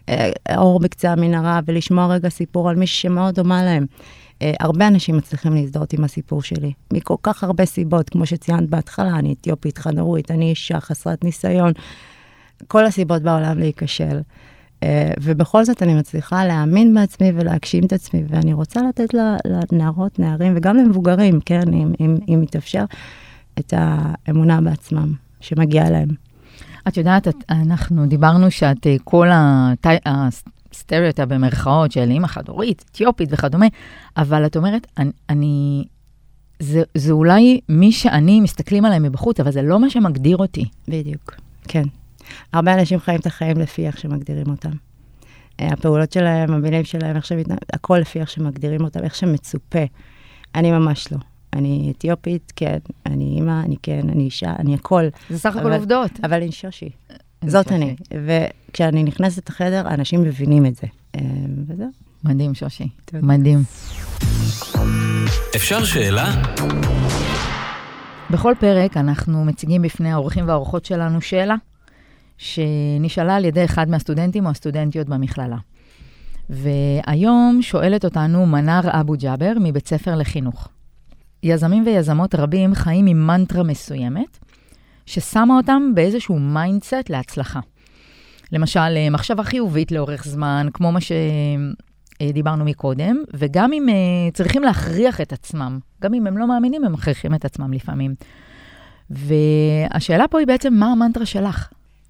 אה, 0.10 0.32
האור 0.50 0.80
בקצה 0.80 1.12
המנהרה 1.12 1.60
ולשמוע 1.66 2.08
רגע 2.08 2.30
סיפור 2.30 2.70
על 2.70 2.76
מישהי 2.76 3.02
שמאוד 3.02 3.36
דומה 3.36 3.64
להם. 3.64 3.86
הרבה 4.60 4.88
אנשים 4.88 5.18
מצליחים 5.18 5.54
להזדהות 5.54 5.94
עם 5.94 6.04
הסיפור 6.04 6.42
שלי, 6.44 6.72
מכל 6.94 7.16
כך 7.24 7.44
הרבה 7.44 7.66
סיבות, 7.66 8.10
כמו 8.10 8.26
שציינת 8.26 8.70
בהתחלה, 8.70 9.16
אני 9.20 9.34
אתיופית, 9.34 9.78
חד-הורית, 9.78 10.32
אני 10.32 10.50
אישה 10.50 10.80
חסרת 10.80 11.24
ניסיון. 11.24 11.72
כל 12.68 12.86
הסיבות 12.86 13.22
בעולם 13.22 13.60
להיכשל. 13.60 14.20
Uh, 14.80 14.82
ובכל 15.22 15.66
זאת 15.66 15.84
אני 15.84 15.94
מצליחה 15.94 16.46
להאמין 16.46 16.94
בעצמי 16.94 17.32
ולהגשים 17.36 17.84
את 17.84 17.94
עצמי, 17.94 18.24
ואני 18.28 18.54
רוצה 18.54 18.82
לתת 18.90 19.14
לנערות, 19.46 20.20
נערים 20.20 20.54
וגם 20.56 20.78
למבוגרים, 20.78 21.40
כן, 21.46 21.74
אם, 21.74 21.94
אם, 22.00 22.18
אם 22.28 22.44
יתאפשר, 22.44 22.86
את 23.60 23.74
האמונה 23.78 24.62
בעצמם 24.62 25.14
שמגיעה 25.42 25.90
להם. 25.90 26.10
את 26.88 26.98
יודעת, 26.98 27.28
את, 27.28 27.36
אנחנו 27.50 28.06
דיברנו 28.06 28.52
שאת 28.52 28.88
אה, 28.88 28.96
כל 29.04 29.28
הסטריאוטה 30.06 31.26
במרכאות 31.26 31.92
של 31.92 32.10
אימא 32.10 32.28
חד-הורית, 32.28 32.86
אתיופית 32.92 33.30
וכדומה, 33.32 33.68
אבל 34.18 34.46
את 34.46 34.58
אומרת, 34.58 34.88
אני, 34.98 35.12
אני 35.30 35.84
זה, 36.60 36.84
זה 36.96 37.12
אולי 37.12 37.60
מי 37.70 37.92
שאני, 37.92 38.42
מסתכלים 38.42 38.86
עליי 38.86 39.00
מבחוץ, 39.00 39.40
אבל 39.40 39.52
זה 39.52 39.62
לא 39.62 39.80
מה 39.80 39.90
שמגדיר 39.90 40.38
אותי. 40.38 40.66
בדיוק, 40.88 41.36
כן. 41.68 41.84
הרבה 42.54 42.74
אנשים 42.74 43.00
חיים 43.00 43.20
את 43.20 43.26
החיים 43.26 43.58
לפי 43.58 43.88
איך 43.88 44.00
שמגדירים 44.00 44.48
אותם. 44.50 44.72
אה, 45.60 45.68
הפעולות 45.68 46.12
שלהם, 46.12 46.54
המילים 46.54 46.84
שלהם, 46.84 47.16
איך 47.16 47.26
שהם 47.26 47.38
מתנהגים, 47.38 47.64
הכל 47.74 47.98
לפי 47.98 48.20
איך 48.20 48.30
שמגדירים 48.30 48.84
אותם, 48.84 49.04
איך 49.04 49.16
שמצופה. 49.16 49.84
אני 50.56 50.72
ממש 50.72 51.12
לא. 51.12 51.18
אני 51.54 51.94
אתיופית, 51.98 52.54
כן, 52.56 52.78
אני 53.06 53.26
אימא, 53.26 53.62
אני 53.66 53.76
כן, 53.84 54.10
אני 54.10 54.24
אישה, 54.24 54.54
אני 54.60 54.76
הכל. 54.76 55.04
זה 55.30 55.40
סך 55.40 55.56
הכל 55.56 55.74
עובדות. 55.74 56.12
אבל 56.24 56.42
אני 56.42 56.52
שושי. 56.52 56.90
זאת. 57.46 57.72
אני. 57.72 57.96
וכשאני 58.26 59.04
נכנסת 59.04 59.50
לחדר, 59.50 59.82
אנשים 59.88 60.22
מבינים 60.24 60.66
את 60.66 60.76
זה. 60.76 60.88
אה, 61.16 61.22
וזהו. 61.68 61.90
מדהים, 62.24 62.54
שושי. 62.54 62.88
מדהים. 63.14 63.60
אפשר 65.56 65.84
שאלה? 65.84 66.44
בכל 68.30 68.54
פרק 68.60 68.98
אנחנו 68.98 69.46
מציגים 69.46 69.82
בפני 69.82 70.12
האורחים 70.12 70.48
והאורחות 70.48 70.86
שלנו 70.86 71.22
שאלה. 71.22 71.56
שנשאלה 72.40 73.36
על 73.36 73.46
ידי 73.46 73.66
אחד 73.66 73.90
מהסטודנטים 73.90 74.46
או 74.46 74.52
הסטודנטיות 74.52 75.10
במכללה. 75.10 75.58
והיום 76.50 77.60
שואלת 77.62 78.06
אותנו 78.06 78.46
מנאר 78.46 79.02
אבו 79.02 79.14
ג'אבר 79.18 79.54
מבית 79.62 79.88
ספר 79.88 80.16
לחינוך. 80.16 80.68
יזמים 81.44 81.84
ויזמות 81.86 82.36
רבים 82.36 82.76
חיים 82.76 83.08
עם 83.08 83.28
מנטרה 83.28 83.64
מסוימת, 83.64 84.40
ששמה 85.06 85.58
אותם 85.58 85.92
באיזשהו 85.96 86.40
mindset 86.40 87.10
להצלחה. 87.10 87.60
למשל, 88.52 89.10
מחשבה 89.12 89.44
חיובית 89.44 89.92
לאורך 89.92 90.26
זמן, 90.26 90.68
כמו 90.74 90.92
מה 90.92 91.00
שדיברנו 92.22 92.66
מקודם, 92.66 93.18
וגם 93.34 93.74
אם 93.74 93.90
אה, 93.90 94.32
צריכים 94.34 94.64
להכריח 94.64 95.22
את 95.22 95.34
עצמם, 95.34 95.80
גם 96.02 96.14
אם 96.14 96.28
הם 96.28 96.38
לא 96.38 96.48
מאמינים, 96.48 96.84
הם 96.84 96.94
מכריחים 96.94 97.36
את 97.36 97.46
עצמם 97.46 97.74
לפעמים. 97.74 98.16
והשאלה 99.10 100.28
פה 100.28 100.40
היא 100.40 100.48
בעצם, 100.48 100.74
מה 100.74 100.92
המנטרה 100.92 101.26
שלך? 101.26 101.70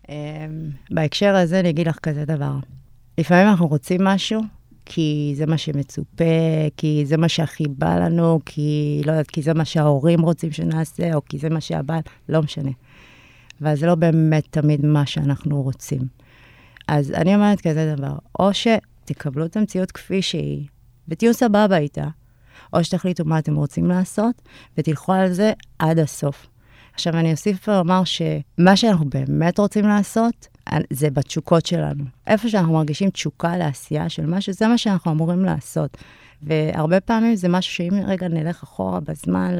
אמ, 0.09 0.69
בהקשר 0.91 1.35
הזה 1.35 1.59
אני 1.59 1.69
אגיד 1.69 1.87
לך 1.87 1.99
כזה 1.99 2.25
דבר. 2.25 2.55
לפעמים 3.17 3.47
אנחנו 3.47 3.67
רוצים 3.67 4.03
משהו, 4.03 4.41
כי 4.85 5.33
זה 5.37 5.45
מה 5.45 5.57
שמצופה, 5.57 6.23
כי 6.77 7.03
זה 7.05 7.17
מה 7.17 7.29
שהכי 7.29 7.63
בא 7.67 7.99
לנו, 7.99 8.39
כי 8.45 9.01
לא 9.05 9.11
יודעת, 9.11 9.27
כי 9.27 9.41
זה 9.41 9.53
מה 9.53 9.65
שההורים 9.65 10.21
רוצים 10.21 10.51
שנעשה, 10.51 11.13
או 11.13 11.21
כי 11.25 11.37
זה 11.37 11.49
מה 11.49 11.61
שהבעל, 11.61 12.01
לא 12.29 12.41
משנה. 12.41 12.71
אבל 13.61 13.75
זה 13.75 13.85
לא 13.85 13.95
באמת 13.95 14.47
תמיד 14.49 14.85
מה 14.85 15.05
שאנחנו 15.05 15.61
רוצים. 15.61 16.01
אז 16.87 17.11
אני 17.11 17.35
אומרת 17.35 17.61
כזה 17.61 17.95
דבר, 17.95 18.13
או 18.39 18.49
שתקבלו 18.53 19.45
את 19.45 19.57
המציאות 19.57 19.91
כפי 19.91 20.21
שהיא, 20.21 20.67
ותהיו 21.07 21.33
סבבה 21.33 21.77
איתה, 21.77 22.07
או 22.73 22.83
שתחליטו 22.83 23.25
מה 23.25 23.39
אתם 23.39 23.55
רוצים 23.55 23.85
לעשות, 23.85 24.41
ותלכו 24.77 25.13
על 25.13 25.31
זה 25.33 25.53
עד 25.79 25.99
הסוף. 25.99 26.47
עכשיו, 26.99 27.13
אני 27.13 27.31
אוסיף 27.31 27.67
ואומר 27.67 28.01
שמה 28.03 28.75
שאנחנו 28.75 29.05
באמת 29.09 29.59
רוצים 29.59 29.87
לעשות, 29.87 30.47
זה 30.89 31.09
בתשוקות 31.09 31.65
שלנו. 31.65 32.03
איפה 32.27 32.49
שאנחנו 32.49 32.73
מרגישים 32.73 33.09
תשוקה 33.09 33.57
לעשייה 33.57 34.09
של 34.09 34.25
משהו, 34.25 34.53
זה 34.53 34.67
מה 34.67 34.77
שאנחנו 34.77 35.11
אמורים 35.11 35.45
לעשות. 35.45 35.97
והרבה 36.41 36.99
פעמים 36.99 37.35
זה 37.35 37.49
משהו 37.49 37.73
שאם 37.73 37.99
רגע 38.07 38.27
נלך 38.27 38.63
אחורה 38.63 38.99
בזמן, 38.99 39.55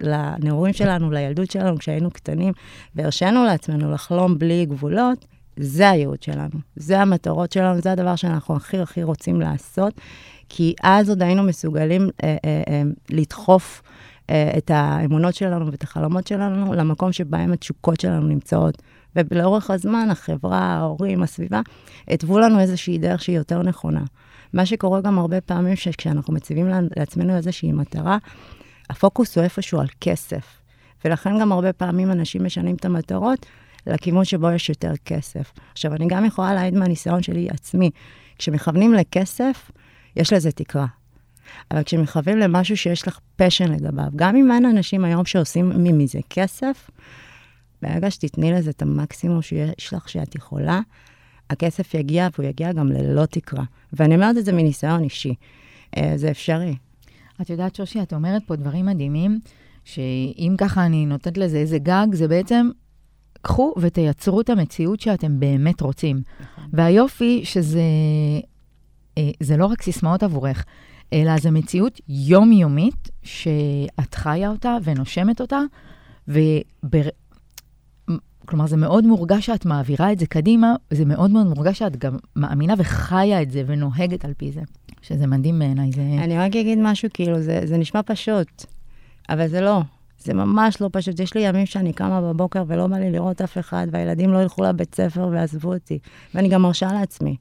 לנעורים 0.00 0.72
שלנו, 0.72 1.10
לילדות 1.10 1.50
שלנו, 1.50 1.78
כשהיינו 1.78 2.10
קטנים, 2.10 2.52
והרשינו 2.94 3.44
לעצמנו 3.44 3.90
לחלום 3.90 4.38
בלי 4.38 4.66
גבולות, 4.66 5.24
זה 5.56 5.90
הייעוד 5.90 6.22
שלנו, 6.22 6.58
זה 6.76 7.00
המטרות 7.00 7.52
שלנו, 7.52 7.80
זה 7.80 7.92
הדבר 7.92 8.16
שאנחנו 8.16 8.56
הכי 8.56 8.78
הכי 8.78 9.02
רוצים 9.02 9.40
לעשות, 9.40 10.00
כי 10.48 10.74
אז 10.82 11.08
עוד 11.08 11.22
היינו 11.22 11.42
מסוגלים 11.42 12.02
אה, 12.24 12.36
אה, 12.44 12.62
אה, 12.68 12.82
לדחוף 13.10 13.82
אה, 13.84 13.93
את 14.30 14.70
האמונות 14.70 15.34
שלנו 15.34 15.70
ואת 15.70 15.82
החלומות 15.82 16.26
שלנו 16.26 16.74
למקום 16.74 17.12
שבהם 17.12 17.52
התשוקות 17.52 18.00
שלנו 18.00 18.26
נמצאות. 18.26 18.82
ולאורך 19.16 19.70
הזמן, 19.70 20.08
החברה, 20.10 20.60
ההורים, 20.60 21.22
הסביבה, 21.22 21.60
התוו 22.08 22.38
לנו 22.38 22.60
איזושהי 22.60 22.98
דרך 22.98 23.22
שהיא 23.22 23.36
יותר 23.36 23.62
נכונה. 23.62 24.02
מה 24.52 24.66
שקורה 24.66 25.00
גם 25.00 25.18
הרבה 25.18 25.40
פעמים, 25.40 25.76
שכשאנחנו 25.76 26.34
מציבים 26.34 26.68
לעצמנו 26.96 27.36
איזושהי 27.36 27.72
מטרה, 27.72 28.18
הפוקוס 28.90 29.36
הוא 29.36 29.44
איפשהו 29.44 29.80
על 29.80 29.86
כסף. 30.00 30.60
ולכן 31.04 31.40
גם 31.40 31.52
הרבה 31.52 31.72
פעמים 31.72 32.10
אנשים 32.10 32.44
משנים 32.44 32.76
את 32.76 32.84
המטרות 32.84 33.46
לכיוון 33.86 34.24
שבו 34.24 34.50
יש 34.50 34.68
יותר 34.68 34.92
כסף. 35.04 35.52
עכשיו, 35.72 35.94
אני 35.94 36.06
גם 36.08 36.24
יכולה 36.24 36.54
להעיד 36.54 36.74
מהניסיון 36.74 37.22
שלי 37.22 37.48
עצמי, 37.50 37.90
כשמכוונים 38.38 38.94
לכסף, 38.94 39.70
יש 40.16 40.32
לזה 40.32 40.52
תקרה. 40.52 40.86
אבל 41.70 41.82
כשמכוונים 41.82 42.38
למשהו 42.38 42.76
שיש 42.76 43.08
לך 43.08 43.18
פשן 43.36 43.72
לגביו, 43.72 44.06
גם 44.16 44.36
אם 44.36 44.52
אין 44.52 44.64
אנשים 44.64 45.04
היום 45.04 45.24
שעושים 45.24 45.72
מזה 45.98 46.18
כסף, 46.30 46.90
ברגע 47.82 48.10
שתתני 48.10 48.52
לזה 48.52 48.70
את 48.70 48.82
המקסימום 48.82 49.42
שיש 49.42 49.92
לך 49.92 50.08
שאת 50.08 50.34
יכולה, 50.34 50.80
הכסף 51.50 51.94
יגיע, 51.94 52.28
והוא 52.32 52.48
יגיע 52.48 52.72
גם 52.72 52.88
ללא 52.92 53.26
תקרה. 53.26 53.64
ואני 53.92 54.14
אומרת 54.14 54.36
את 54.38 54.44
זה 54.44 54.52
מניסיון 54.52 55.02
אישי. 55.02 55.34
אה, 55.96 56.12
זה 56.16 56.30
אפשרי. 56.30 56.76
את 57.40 57.50
יודעת, 57.50 57.74
שושי, 57.74 58.02
את 58.02 58.12
אומרת 58.12 58.42
פה 58.46 58.56
דברים 58.56 58.86
מדהימים, 58.86 59.40
שאם 59.84 60.54
ככה 60.58 60.86
אני 60.86 61.06
נותנת 61.06 61.38
לזה 61.38 61.58
איזה 61.58 61.78
גג, 61.78 62.06
זה 62.12 62.28
בעצם, 62.28 62.68
קחו 63.42 63.74
ותייצרו 63.80 64.40
את 64.40 64.50
המציאות 64.50 65.00
שאתם 65.00 65.40
באמת 65.40 65.80
רוצים. 65.80 66.22
נכון. 66.40 66.64
והיופי 66.72 67.44
שזה 67.44 67.82
אה, 69.18 69.30
זה 69.40 69.56
לא 69.56 69.66
רק 69.66 69.82
סיסמאות 69.82 70.22
עבורך, 70.22 70.64
אלא 71.14 71.38
זו 71.38 71.52
מציאות 71.52 72.00
יומיומית 72.08 73.08
שאת 73.22 74.14
חיה 74.14 74.50
אותה 74.50 74.76
ונושמת 74.84 75.40
אותה, 75.40 75.60
ובר... 76.28 77.02
כלומר, 78.46 78.66
זה 78.66 78.76
מאוד 78.76 79.06
מורגש 79.06 79.46
שאת 79.46 79.66
מעבירה 79.66 80.12
את 80.12 80.18
זה 80.18 80.26
קדימה, 80.26 80.74
זה 80.90 81.04
מאוד 81.04 81.30
מאוד 81.30 81.46
מורגש 81.46 81.78
שאת 81.78 81.96
גם 81.96 82.16
מאמינה 82.36 82.74
וחיה 82.78 83.42
את 83.42 83.50
זה 83.50 83.62
ונוהגת 83.66 84.24
על 84.24 84.32
פי 84.36 84.52
זה, 84.52 84.60
שזה 85.02 85.26
מדהים 85.26 85.58
בעיניי. 85.58 85.92
זה... 85.92 86.00
אני 86.00 86.38
רק 86.38 86.56
אגיד 86.56 86.78
משהו, 86.82 87.08
כאילו, 87.14 87.42
זה, 87.42 87.60
זה 87.64 87.76
נשמע 87.76 88.00
פשוט, 88.06 88.64
אבל 89.28 89.48
זה 89.48 89.60
לא. 89.60 89.80
זה 90.18 90.34
ממש 90.34 90.80
לא 90.80 90.88
פשוט. 90.92 91.20
יש 91.20 91.34
לי 91.34 91.40
ימים 91.40 91.66
שאני 91.66 91.92
קמה 91.92 92.20
בבוקר 92.20 92.62
ולא 92.66 92.86
בא 92.86 92.96
לי 92.96 93.10
לראות 93.10 93.40
אף 93.40 93.58
אחד, 93.58 93.86
והילדים 93.90 94.32
לא 94.32 94.42
ילכו 94.42 94.62
לבית 94.62 94.94
ספר 94.94 95.28
ועזבו 95.32 95.74
אותי, 95.74 95.98
ואני 96.34 96.48
גם 96.48 96.62
מרשה 96.62 96.92
לעצמי. 96.92 97.36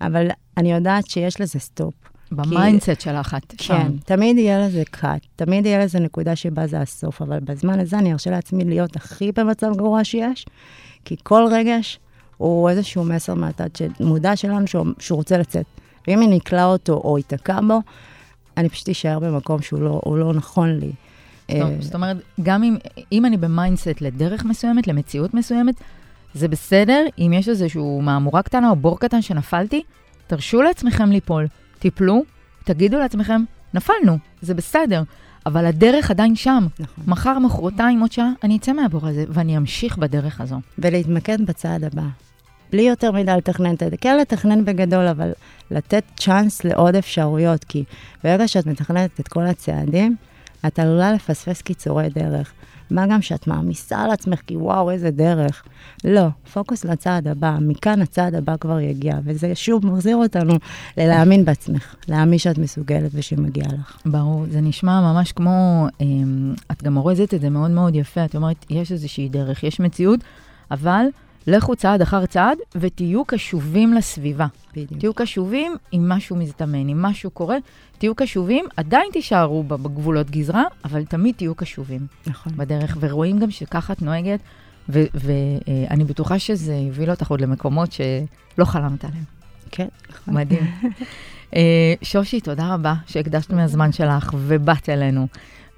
אבל 0.00 0.26
אני 0.56 0.72
יודעת 0.72 1.06
שיש 1.06 1.40
לזה 1.40 1.58
stop. 1.58 2.11
ב 2.36 2.44
mindset 2.44 3.00
שלך 3.00 3.34
את 3.34 3.54
שם. 3.60 3.74
כן, 3.74 3.92
תמיד 4.04 4.38
יהיה 4.38 4.66
לזה 4.66 4.82
cut, 4.90 5.26
תמיד 5.36 5.66
יהיה 5.66 5.84
לזה 5.84 6.00
נקודה 6.00 6.36
שבה 6.36 6.66
זה 6.66 6.80
הסוף, 6.80 7.22
אבל 7.22 7.40
בזמן 7.40 7.80
הזה 7.80 7.98
אני 7.98 8.12
ארשה 8.12 8.30
לעצמי 8.30 8.64
להיות 8.64 8.96
הכי 8.96 9.32
במצב 9.32 9.72
גרוע 9.76 10.04
שיש, 10.04 10.46
כי 11.04 11.16
כל 11.22 11.46
רגש 11.50 11.98
הוא 12.36 12.70
איזשהו 12.70 13.04
מסר 13.04 13.34
מהתת 13.34 13.68
מודע 14.00 14.36
שלנו 14.36 14.66
שהוא, 14.66 14.86
שהוא 14.98 15.16
רוצה 15.16 15.38
לצאת. 15.38 15.66
ואם 16.08 16.22
אני 16.22 16.38
אכלא 16.38 16.64
אותו 16.64 16.92
או 17.04 17.18
ייתקע 17.18 17.60
בו, 17.68 17.80
אני 18.56 18.68
פשוט 18.68 18.88
אשאר 18.88 19.18
במקום 19.18 19.62
שהוא 19.62 19.80
לא, 19.80 20.00
לא 20.06 20.34
נכון 20.34 20.78
לי. 20.78 20.92
זאת, 21.50 21.60
אה, 21.60 21.76
זאת 21.80 21.94
אומרת, 21.94 22.16
גם 22.42 22.62
אם, 22.62 22.76
אם 23.12 23.26
אני 23.26 23.36
ב 23.36 23.44
mindset 23.44 24.00
לדרך 24.00 24.44
מסוימת, 24.44 24.86
למציאות 24.86 25.34
מסוימת, 25.34 25.74
זה 26.34 26.48
בסדר 26.48 27.04
אם 27.18 27.32
יש 27.34 27.48
איזשהו 27.48 28.00
מהמורה 28.02 28.42
קטנה 28.42 28.70
או 28.70 28.76
בור 28.76 29.00
קטן 29.00 29.22
שנפלתי, 29.22 29.82
תרשו 30.26 30.62
לעצמכם 30.62 31.12
ליפול. 31.12 31.46
תיפלו, 31.82 32.22
תגידו 32.64 32.98
לעצמכם, 32.98 33.44
נפלנו, 33.74 34.18
זה 34.42 34.54
בסדר, 34.54 35.02
אבל 35.46 35.66
הדרך 35.66 36.10
עדיין 36.10 36.36
שם. 36.36 36.66
נכון. 36.80 37.04
מחר, 37.06 37.38
מחרתיים, 37.38 38.00
עוד 38.00 38.12
שעה, 38.12 38.30
אני 38.42 38.56
אצא 38.56 38.72
מהבור 38.72 39.08
הזה, 39.08 39.24
ואני 39.28 39.56
אמשיך 39.56 39.98
בדרך 39.98 40.40
הזו. 40.40 40.60
ולהתמקד 40.78 41.46
בצעד 41.46 41.84
הבא. 41.84 42.02
בלי 42.72 42.82
יותר 42.82 43.12
מדי 43.12 43.32
לתכנן. 43.36 43.74
כן 44.00 44.16
לתכנן 44.18 44.64
בגדול, 44.64 45.06
אבל 45.06 45.32
לתת 45.70 46.04
צ'אנס 46.16 46.64
לעוד 46.64 46.96
אפשרויות, 46.96 47.64
כי 47.64 47.84
ברגע 48.24 48.48
שאת 48.48 48.66
מתכננת 48.66 49.20
את 49.20 49.28
כל 49.28 49.42
הצעדים, 49.46 50.16
את 50.66 50.78
עלולה 50.78 51.12
לפספס 51.12 51.62
קיצורי 51.62 52.08
דרך. 52.08 52.52
מה 52.92 53.06
גם 53.06 53.22
שאת 53.22 53.46
מעמיסה 53.46 53.98
על 53.98 54.10
עצמך, 54.10 54.40
כי 54.46 54.56
וואו, 54.56 54.90
איזה 54.90 55.10
דרך. 55.10 55.62
לא, 56.04 56.26
פוקוס 56.52 56.84
לצעד 56.84 57.28
הבא, 57.28 57.58
מכאן 57.60 58.02
הצעד 58.02 58.34
הבא 58.34 58.56
כבר 58.56 58.80
יגיע, 58.80 59.18
וזה 59.24 59.54
שוב 59.54 59.86
מחזיר 59.86 60.16
אותנו 60.16 60.54
ללהאמין 60.96 61.44
בעצמך, 61.44 61.94
להאמין 62.08 62.38
שאת 62.38 62.58
מסוגלת 62.58 63.10
ושמגיע 63.14 63.64
לך. 63.64 63.96
ברור, 64.06 64.44
זה 64.50 64.60
נשמע 64.60 65.00
ממש 65.00 65.32
כמו, 65.32 65.86
אמ, 66.00 66.54
את 66.72 66.82
גם 66.82 66.96
אורזת 66.96 67.34
את 67.34 67.40
זה 67.40 67.50
מאוד 67.50 67.70
מאוד 67.70 67.94
יפה, 67.94 68.24
את 68.24 68.36
אומרת, 68.36 68.66
יש 68.70 68.92
איזושהי 68.92 69.28
דרך, 69.28 69.64
יש 69.64 69.80
מציאות, 69.80 70.20
אבל... 70.70 71.04
לכו 71.46 71.76
צעד 71.76 72.02
אחר 72.02 72.26
צעד 72.26 72.58
ותהיו 72.74 73.24
קשובים 73.24 73.94
לסביבה. 73.94 74.46
בדיוק. 74.72 75.00
תהיו 75.00 75.14
קשובים 75.14 75.72
אם 75.92 76.08
משהו 76.08 76.36
מזדמן, 76.36 76.88
אם 76.88 77.02
משהו 77.02 77.30
קורה, 77.30 77.56
תהיו 77.98 78.14
קשובים, 78.14 78.64
עדיין 78.76 79.06
תישארו 79.12 79.62
בגבולות 79.62 80.30
גזרה, 80.30 80.64
אבל 80.84 81.04
תמיד 81.04 81.34
תהיו 81.34 81.54
קשובים. 81.54 82.06
נכון. 82.26 82.52
בדרך, 82.56 82.96
ורואים 83.00 83.38
גם 83.38 83.50
שככה 83.50 83.92
את 83.92 84.02
נוהגת, 84.02 84.40
ואני 84.88 86.04
בטוחה 86.04 86.38
שזה 86.38 86.74
יוביל 86.74 87.10
אותך 87.10 87.30
עוד 87.30 87.40
למקומות 87.40 87.92
שלא 87.92 88.64
חלמת 88.64 89.04
עליהם. 89.04 89.24
כן, 89.70 89.88
נכון. 90.10 90.34
מדהים. 90.34 90.70
אה, 91.56 91.94
שושי, 92.02 92.40
תודה 92.40 92.74
רבה 92.74 92.94
שהקדשת 93.06 93.50
מהזמן 93.50 93.92
שלך 93.92 94.34
ובאת 94.38 94.88
אלינו. 94.88 95.26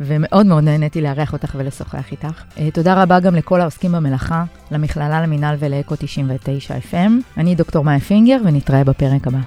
ומאוד 0.00 0.46
מאוד 0.46 0.64
נהניתי 0.64 1.00
לארח 1.00 1.32
אותך 1.32 1.54
ולשוחח 1.58 2.12
איתך. 2.12 2.42
Uh, 2.56 2.60
תודה 2.72 3.02
רבה 3.02 3.20
גם 3.20 3.34
לכל 3.34 3.60
העוסקים 3.60 3.92
במלאכה, 3.92 4.44
למכללה 4.70 5.22
למינהל 5.22 5.56
ולאקו 5.58 5.94
99 5.98 6.74
FM. 6.90 7.12
אני 7.36 7.54
דוקטור 7.54 7.84
מאיה 7.84 8.00
פינגר, 8.00 8.38
ונתראה 8.44 8.84
בפרק 8.84 9.26
הבא. 9.26 9.38